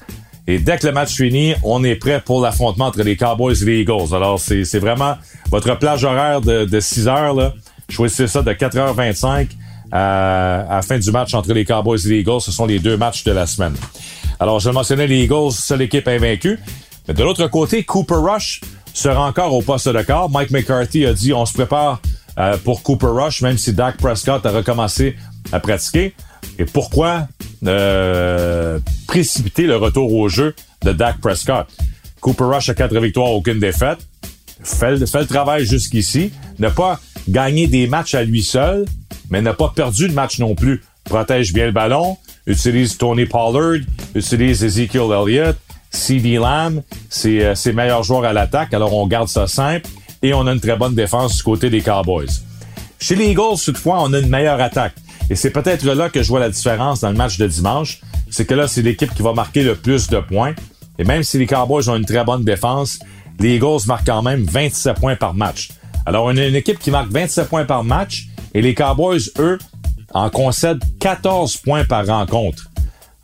Et 0.47 0.59
dès 0.59 0.77
que 0.77 0.87
le 0.87 0.93
match 0.93 1.15
finit, 1.15 1.53
on 1.63 1.83
est 1.83 1.95
prêt 1.95 2.21
pour 2.21 2.41
l'affrontement 2.41 2.87
entre 2.87 3.01
les 3.01 3.15
Cowboys 3.15 3.61
et 3.61 3.65
les 3.65 3.81
Eagles. 3.81 4.13
Alors, 4.13 4.39
c'est 4.39 4.79
vraiment 4.79 5.15
votre 5.49 5.77
plage 5.79 6.03
horaire 6.03 6.41
de, 6.41 6.65
de 6.65 6.79
6 6.79 7.07
heures. 7.07 7.33
Là. 7.33 7.53
Choisissez 7.89 8.27
ça 8.27 8.41
de 8.41 8.51
4h25 8.51 9.47
à, 9.91 10.59
à 10.69 10.75
la 10.75 10.81
fin 10.81 10.99
du 10.99 11.11
match 11.11 11.33
entre 11.33 11.53
les 11.53 11.63
Cowboys 11.63 11.99
et 12.05 12.09
les 12.09 12.19
Eagles. 12.19 12.41
Ce 12.41 12.51
sont 12.51 12.65
les 12.65 12.79
deux 12.79 12.97
matchs 12.97 13.23
de 13.23 13.31
la 13.31 13.45
semaine. 13.47 13.75
Alors, 14.39 14.59
je 14.59 14.69
mentionnais 14.69 15.07
les 15.07 15.23
Eagles, 15.23 15.51
seule 15.51 15.83
équipe 15.83 16.07
invaincue. 16.07 16.59
Mais 17.07 17.13
de 17.13 17.23
l'autre 17.23 17.47
côté, 17.47 17.83
Cooper 17.83 18.15
Rush 18.15 18.61
sera 18.93 19.25
encore 19.25 19.53
au 19.53 19.61
poste 19.61 19.87
de 19.87 20.01
quart. 20.01 20.29
Mike 20.29 20.51
McCarthy 20.51 21.05
a 21.05 21.13
dit 21.13 21.33
on 21.33 21.45
se 21.45 21.53
prépare 21.53 22.01
euh, 22.37 22.57
pour 22.57 22.83
Cooper 22.83 23.07
Rush, 23.07 23.41
même 23.41 23.57
si 23.57 23.73
Dak 23.73 23.97
Prescott 23.97 24.45
a 24.45 24.51
recommencé 24.51 25.15
à 25.51 25.59
pratiquer. 25.59 26.13
Et 26.59 26.65
pourquoi 26.65 27.27
euh, 27.65 28.79
précipiter 29.07 29.63
le 29.63 29.77
retour 29.77 30.13
au 30.13 30.29
jeu 30.29 30.55
de 30.83 30.91
Dak 30.91 31.19
Prescott? 31.19 31.67
Cooper 32.19 32.45
Rush 32.45 32.69
a 32.69 32.73
quatre 32.73 32.97
victoires, 32.99 33.31
aucune 33.31 33.59
défaite. 33.59 33.99
Fait, 34.63 34.91
le 34.91 35.25
travail 35.25 35.65
jusqu'ici. 35.65 36.31
N'a 36.59 36.71
pas 36.71 36.99
gagné 37.27 37.67
des 37.67 37.87
matchs 37.87 38.15
à 38.15 38.23
lui 38.23 38.43
seul, 38.43 38.85
mais 39.29 39.41
n'a 39.41 39.53
pas 39.53 39.73
perdu 39.75 40.07
de 40.07 40.13
match 40.13 40.39
non 40.39 40.55
plus. 40.55 40.83
Protège 41.03 41.51
bien 41.51 41.65
le 41.65 41.71
ballon, 41.71 42.17
utilise 42.47 42.97
Tony 42.97 43.25
Pollard, 43.25 43.81
utilise 44.15 44.63
Ezekiel 44.63 45.11
Elliott, 45.11 45.57
CD 45.89 46.35
Lamb, 46.35 46.81
c'est 47.09 47.43
euh, 47.43 47.55
ses 47.55 47.73
meilleurs 47.73 48.03
joueurs 48.03 48.25
à 48.25 48.33
l'attaque, 48.33 48.73
alors 48.73 48.93
on 48.93 49.05
garde 49.05 49.27
ça 49.27 49.47
simple 49.47 49.89
et 50.21 50.33
on 50.33 50.47
a 50.47 50.53
une 50.53 50.59
très 50.59 50.77
bonne 50.77 50.95
défense 50.95 51.37
du 51.37 51.43
côté 51.43 51.69
des 51.69 51.81
Cowboys. 51.81 52.41
Chez 52.99 53.15
les 53.15 53.31
Eagles, 53.31 53.59
toutefois, 53.63 54.01
on 54.01 54.13
a 54.13 54.19
une 54.19 54.29
meilleure 54.29 54.61
attaque. 54.61 54.95
Et 55.33 55.35
c'est 55.35 55.49
peut-être 55.49 55.83
là 55.83 56.09
que 56.09 56.21
je 56.21 56.27
vois 56.27 56.39
la 56.39 56.51
différence 56.51 56.99
dans 56.99 57.09
le 57.09 57.15
match 57.15 57.39
de 57.39 57.47
dimanche. 57.47 58.01
C'est 58.29 58.45
que 58.45 58.53
là, 58.53 58.67
c'est 58.67 58.83
l'équipe 58.83 59.11
qui 59.15 59.23
va 59.23 59.33
marquer 59.33 59.63
le 59.63 59.73
plus 59.73 60.07
de 60.07 60.19
points. 60.19 60.53
Et 60.99 61.03
même 61.05 61.23
si 61.23 61.39
les 61.39 61.47
Cowboys 61.47 61.89
ont 61.89 61.95
une 61.95 62.05
très 62.05 62.23
bonne 62.23 62.43
défense, 62.43 62.99
les 63.39 63.55
Eagles 63.55 63.79
marquent 63.87 64.05
quand 64.05 64.21
même 64.21 64.43
27 64.43 64.99
points 64.99 65.15
par 65.15 65.33
match. 65.33 65.71
Alors, 66.05 66.25
on 66.25 66.37
a 66.37 66.45
une 66.45 66.55
équipe 66.55 66.77
qui 66.77 66.91
marque 66.91 67.09
27 67.09 67.49
points 67.49 67.65
par 67.65 67.83
match 67.83 68.27
et 68.53 68.61
les 68.61 68.75
Cowboys, 68.75 69.21
eux, 69.39 69.57
en 70.13 70.29
concèdent 70.29 70.83
14 70.99 71.57
points 71.57 71.83
par 71.83 72.05
rencontre. 72.05 72.69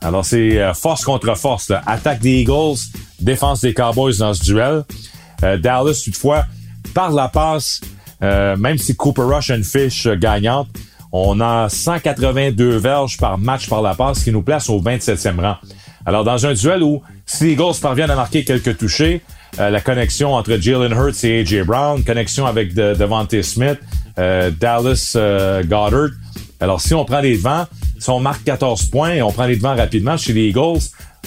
Alors, 0.01 0.25
c'est 0.25 0.59
euh, 0.59 0.73
force 0.73 1.03
contre 1.03 1.37
force. 1.37 1.71
Attaque 1.85 2.21
des 2.21 2.39
Eagles, 2.39 2.79
défense 3.19 3.61
des 3.61 3.75
Cowboys 3.75 4.17
dans 4.17 4.33
ce 4.33 4.43
duel. 4.43 4.83
Euh, 5.43 5.59
Dallas, 5.59 6.01
toutefois, 6.03 6.45
par 6.95 7.11
la 7.11 7.27
passe, 7.27 7.81
euh, 8.23 8.57
même 8.57 8.79
si 8.79 8.95
Cooper 8.95 9.21
Rush 9.21 9.51
a 9.51 9.55
une 9.57 9.63
fiche 9.63 10.07
gagnante, 10.07 10.69
on 11.11 11.39
a 11.39 11.69
182 11.69 12.77
verges 12.77 13.17
par 13.17 13.37
match 13.37 13.67
par 13.69 13.81
la 13.81 13.95
passe, 13.95 14.23
qui 14.23 14.31
nous 14.31 14.41
place 14.41 14.69
au 14.69 14.81
27e 14.81 15.39
rang. 15.39 15.55
Alors, 16.05 16.23
dans 16.23 16.45
un 16.45 16.53
duel 16.53 16.83
où 16.83 17.01
si 17.25 17.45
les 17.45 17.51
Eagles 17.51 17.79
parviennent 17.81 18.11
à 18.11 18.15
marquer 18.15 18.43
quelques 18.43 18.77
touchés, 18.77 19.21
la 19.57 19.81
connexion 19.81 20.35
entre 20.35 20.57
Jalen 20.57 20.93
Hurts 20.93 21.23
et 21.23 21.41
A.J. 21.41 21.63
Brown, 21.63 22.03
connexion 22.03 22.45
avec 22.45 22.73
de, 22.73 22.95
Smith, 23.41 23.79
Dallas 24.15 25.17
Goddard. 25.63 26.11
Alors, 26.59 26.81
si 26.81 26.93
on 26.93 27.05
prend 27.05 27.21
les 27.21 27.37
devants, 27.37 27.65
si 27.99 28.09
on 28.09 28.19
marque 28.19 28.43
14 28.43 28.85
points 28.85 29.11
et 29.11 29.21
on 29.21 29.31
prend 29.31 29.45
les 29.45 29.57
devants 29.57 29.75
rapidement 29.75 30.17
chez 30.17 30.33
les 30.33 30.47
Eagles, 30.47 30.79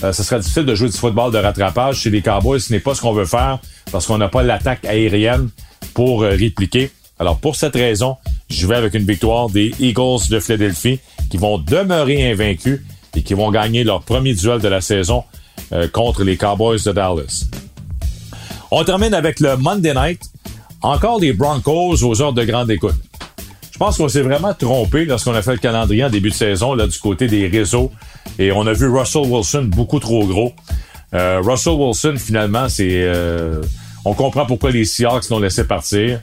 euh, 0.02 0.12
ce 0.12 0.22
sera 0.22 0.38
difficile 0.40 0.64
de 0.64 0.74
jouer 0.74 0.88
du 0.88 0.96
football 0.96 1.32
de 1.32 1.38
rattrapage 1.38 2.00
chez 2.00 2.10
les 2.10 2.22
Cowboys. 2.22 2.60
Ce 2.60 2.72
n'est 2.72 2.80
pas 2.80 2.94
ce 2.94 3.00
qu'on 3.00 3.12
veut 3.12 3.26
faire 3.26 3.58
parce 3.90 4.06
qu'on 4.06 4.18
n'a 4.18 4.28
pas 4.28 4.42
l'attaque 4.42 4.84
aérienne 4.84 5.50
pour 5.94 6.22
euh, 6.22 6.30
répliquer. 6.30 6.90
Alors 7.18 7.38
pour 7.38 7.56
cette 7.56 7.74
raison, 7.74 8.16
je 8.52 8.66
vais 8.66 8.76
avec 8.76 8.94
une 8.94 9.04
victoire 9.04 9.48
des 9.48 9.72
Eagles 9.80 10.28
de 10.30 10.38
Philadelphie 10.38 11.00
qui 11.30 11.36
vont 11.38 11.58
demeurer 11.58 12.30
invaincus 12.30 12.80
et 13.16 13.22
qui 13.22 13.34
vont 13.34 13.50
gagner 13.50 13.84
leur 13.84 14.02
premier 14.02 14.34
duel 14.34 14.60
de 14.60 14.68
la 14.68 14.80
saison 14.80 15.24
euh, 15.72 15.88
contre 15.88 16.22
les 16.22 16.36
Cowboys 16.36 16.82
de 16.84 16.92
Dallas. 16.92 17.46
On 18.70 18.84
termine 18.84 19.14
avec 19.14 19.40
le 19.40 19.56
Monday 19.56 19.94
Night. 19.94 20.22
Encore 20.82 21.20
les 21.20 21.32
Broncos 21.32 22.02
aux 22.02 22.22
heures 22.22 22.32
de 22.32 22.44
grande 22.44 22.70
écoute. 22.70 22.94
Je 23.70 23.78
pense 23.78 23.96
qu'on 23.96 24.08
s'est 24.08 24.22
vraiment 24.22 24.52
trompé 24.52 25.04
lorsqu'on 25.04 25.34
a 25.34 25.42
fait 25.42 25.52
le 25.52 25.58
calendrier 25.58 26.04
en 26.04 26.10
début 26.10 26.30
de 26.30 26.34
saison 26.34 26.74
là, 26.74 26.86
du 26.86 26.98
côté 26.98 27.28
des 27.28 27.46
réseaux. 27.48 27.90
Et 28.38 28.52
on 28.52 28.66
a 28.66 28.72
vu 28.72 28.88
Russell 28.88 29.26
Wilson 29.26 29.64
beaucoup 29.64 30.00
trop 30.00 30.26
gros. 30.26 30.52
Euh, 31.14 31.40
Russell 31.42 31.74
Wilson, 31.74 32.14
finalement, 32.18 32.68
c'est... 32.68 33.02
Euh, 33.02 33.60
on 34.04 34.14
comprend 34.14 34.46
pourquoi 34.46 34.70
les 34.70 34.84
Seahawks 34.84 35.28
l'ont 35.30 35.38
laissé 35.38 35.64
partir. 35.64 36.20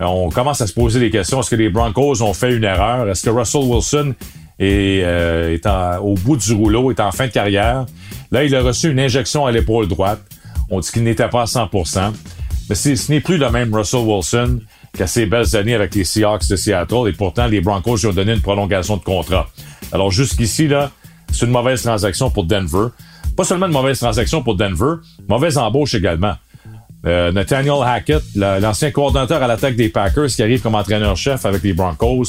Euh, 0.00 0.04
on 0.04 0.28
commence 0.30 0.60
à 0.60 0.66
se 0.66 0.72
poser 0.72 1.00
des 1.00 1.10
questions. 1.10 1.40
Est-ce 1.40 1.50
que 1.50 1.56
les 1.56 1.70
Broncos 1.70 2.22
ont 2.22 2.34
fait 2.34 2.54
une 2.54 2.64
erreur? 2.64 3.08
Est-ce 3.08 3.24
que 3.24 3.30
Russell 3.30 3.62
Wilson 3.64 4.14
est, 4.58 4.98
est 4.98 5.66
au 6.00 6.14
bout 6.14 6.36
du 6.36 6.52
rouleau, 6.52 6.90
est 6.90 7.00
en 7.00 7.12
fin 7.12 7.26
de 7.26 7.32
carrière? 7.32 7.86
Là, 8.30 8.44
il 8.44 8.54
a 8.54 8.62
reçu 8.62 8.90
une 8.90 9.00
injection 9.00 9.46
à 9.46 9.52
l'épaule 9.52 9.88
droite. 9.88 10.20
On 10.70 10.80
dit 10.80 10.90
qu'il 10.90 11.04
n'était 11.04 11.28
pas 11.28 11.42
à 11.42 11.46
100% 11.46 12.12
Mais 12.68 12.74
ce 12.74 13.10
n'est 13.10 13.20
plus 13.20 13.38
le 13.38 13.50
même 13.50 13.74
Russell 13.74 14.00
Wilson 14.00 14.60
qu'à 14.96 15.06
ses 15.06 15.26
belles 15.26 15.56
années 15.56 15.74
avec 15.74 15.94
les 15.94 16.04
Seahawks 16.04 16.48
de 16.48 16.56
Seattle 16.56 17.08
et 17.08 17.12
pourtant 17.12 17.46
les 17.46 17.60
Broncos 17.60 17.96
lui 17.98 18.06
ont 18.06 18.12
donné 18.12 18.32
une 18.34 18.40
prolongation 18.40 18.96
de 18.96 19.02
contrat. 19.02 19.48
Alors 19.92 20.10
jusqu'ici, 20.10 20.68
là, 20.68 20.90
c'est 21.32 21.46
une 21.46 21.52
mauvaise 21.52 21.82
transaction 21.82 22.30
pour 22.30 22.44
Denver. 22.44 22.88
Pas 23.36 23.44
seulement 23.44 23.66
une 23.66 23.72
mauvaise 23.72 23.98
transaction 23.98 24.42
pour 24.42 24.56
Denver, 24.56 24.96
mauvaise 25.28 25.56
embauche 25.58 25.94
également. 25.94 26.34
Euh, 27.06 27.30
Nathaniel 27.30 27.82
Hackett, 27.84 28.22
l'ancien 28.34 28.90
coordinateur 28.90 29.42
à 29.42 29.46
l'attaque 29.46 29.76
des 29.76 29.88
Packers 29.88 30.26
qui 30.26 30.42
arrive 30.42 30.60
comme 30.60 30.74
entraîneur-chef 30.74 31.46
avec 31.46 31.62
les 31.62 31.72
Broncos, 31.72 32.24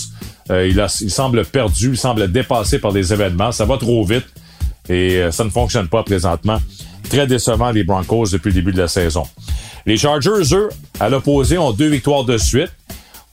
euh, 0.52 0.68
il, 0.68 1.10
semble 1.10 1.44
perdu, 1.46 1.92
il 1.92 1.98
semble 1.98 2.32
dépassé 2.32 2.80
par 2.80 2.94
des 2.94 3.12
événements. 3.12 3.52
Ça 3.52 3.66
va 3.66 3.78
trop 3.78 4.04
vite 4.06 4.26
et 4.88 5.18
euh, 5.18 5.32
ça 5.32 5.44
ne 5.44 5.50
fonctionne 5.50 5.88
pas 5.88 6.04
présentement. 6.04 6.60
Très 7.10 7.26
décevant 7.26 7.72
les 7.72 7.84
Broncos 7.84 8.28
depuis 8.32 8.50
le 8.50 8.56
début 8.56 8.72
de 8.72 8.78
la 8.78 8.88
saison. 8.88 9.24
Les 9.88 9.98
Chargers, 9.98 10.54
eux, 10.54 10.70
à 11.00 11.10
l'opposé, 11.10 11.58
ont 11.58 11.72
deux 11.72 11.88
victoires 11.88 12.24
de 12.24 12.38
suite. 12.38 12.72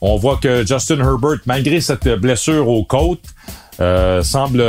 On 0.01 0.15
voit 0.17 0.37
que 0.37 0.65
Justin 0.65 0.99
Herbert, 0.99 1.39
malgré 1.45 1.81
cette 1.81 2.07
blessure 2.07 2.67
aux 2.67 2.83
côtes, 2.83 3.25
semble 4.23 4.63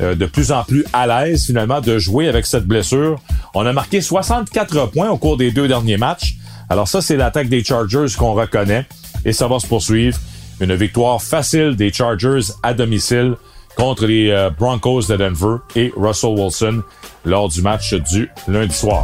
euh, 0.00 0.14
de 0.14 0.26
plus 0.26 0.52
en 0.52 0.64
plus 0.64 0.84
à 0.92 1.06
l'aise 1.06 1.46
finalement 1.46 1.80
de 1.80 1.98
jouer 1.98 2.28
avec 2.28 2.46
cette 2.46 2.64
blessure. 2.64 3.20
On 3.54 3.66
a 3.66 3.72
marqué 3.72 4.00
64 4.00 4.90
points 4.90 5.10
au 5.10 5.18
cours 5.18 5.36
des 5.36 5.50
deux 5.50 5.68
derniers 5.68 5.96
matchs. 5.96 6.36
Alors 6.70 6.88
ça, 6.88 7.02
c'est 7.02 7.16
l'attaque 7.16 7.48
des 7.48 7.62
Chargers 7.62 8.06
qu'on 8.16 8.32
reconnaît 8.32 8.86
et 9.24 9.32
ça 9.32 9.48
va 9.48 9.58
se 9.58 9.66
poursuivre. 9.66 10.18
Une 10.60 10.74
victoire 10.74 11.20
facile 11.20 11.76
des 11.76 11.92
Chargers 11.92 12.52
à 12.62 12.72
domicile 12.72 13.34
contre 13.76 14.06
les 14.06 14.30
euh, 14.30 14.50
Broncos 14.50 15.02
de 15.08 15.16
Denver 15.16 15.56
et 15.76 15.92
Russell 15.96 16.38
Wilson 16.38 16.82
lors 17.24 17.48
du 17.48 17.62
match 17.62 17.94
du 17.94 18.30
lundi 18.48 18.74
soir. 18.74 19.02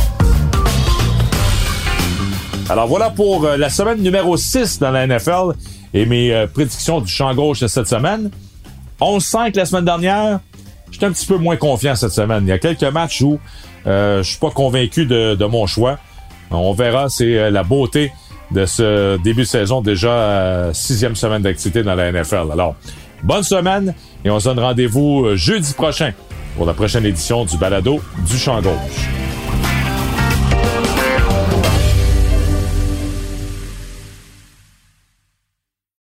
Alors 2.71 2.87
voilà 2.87 3.11
pour 3.11 3.45
euh, 3.45 3.57
la 3.57 3.71
semaine 3.71 4.01
numéro 4.01 4.37
6 4.37 4.79
dans 4.79 4.91
la 4.91 5.07
NFL 5.07 5.55
et 5.95 6.07
mes 6.07 6.47
prédictions 6.53 7.01
du 7.01 7.11
champ 7.11 7.35
gauche 7.35 7.61
de 7.61 7.67
cette 7.67 7.89
semaine. 7.89 8.31
11-5 9.01 9.57
la 9.57 9.65
semaine 9.65 9.85
dernière. 9.85 10.41
J'étais 10.91 11.07
un 11.07 11.13
petit 11.13 11.27
peu 11.27 11.37
moins 11.37 11.57
confiant 11.57 11.95
cette 11.95 12.13
semaine. 12.13 12.45
Il 12.45 12.49
y 12.49 12.53
a 12.53 12.59
quelques 12.59 12.83
matchs 12.85 13.21
où 13.23 13.39
euh, 13.87 14.23
je 14.23 14.31
suis 14.31 14.39
pas 14.39 14.51
convaincu 14.51 15.07
de, 15.07 15.45
mon 15.45 15.67
choix. 15.67 15.99
On 16.51 16.73
verra, 16.73 17.09
c'est 17.09 17.37
euh, 17.37 17.51
la 17.51 17.63
beauté 17.63 18.13
de 18.51 18.65
ce 18.65 19.19
début 19.19 19.43
de 19.43 19.47
saison, 19.47 19.83
déjà 19.83 20.71
sixième 20.73 21.15
semaine 21.15 21.43
d'activité 21.43 21.83
dans 21.83 21.95
la 21.95 22.11
NFL. 22.11 22.47
Alors, 22.51 22.77
bonne 23.23 23.43
semaine 23.43 23.95
et 24.25 24.31
on 24.31 24.41
se 24.41 24.49
donne 24.49 24.61
rendez-vous 24.61 25.37
jeudi 25.37 25.75
prochain 25.75 26.13
pour 26.57 26.65
la 26.65 26.73
prochaine 26.73 27.05
édition 27.05 27.45
du 27.45 27.59
balado 27.59 28.01
du 28.27 28.39
champ 28.39 28.63
gauche. 28.63 29.28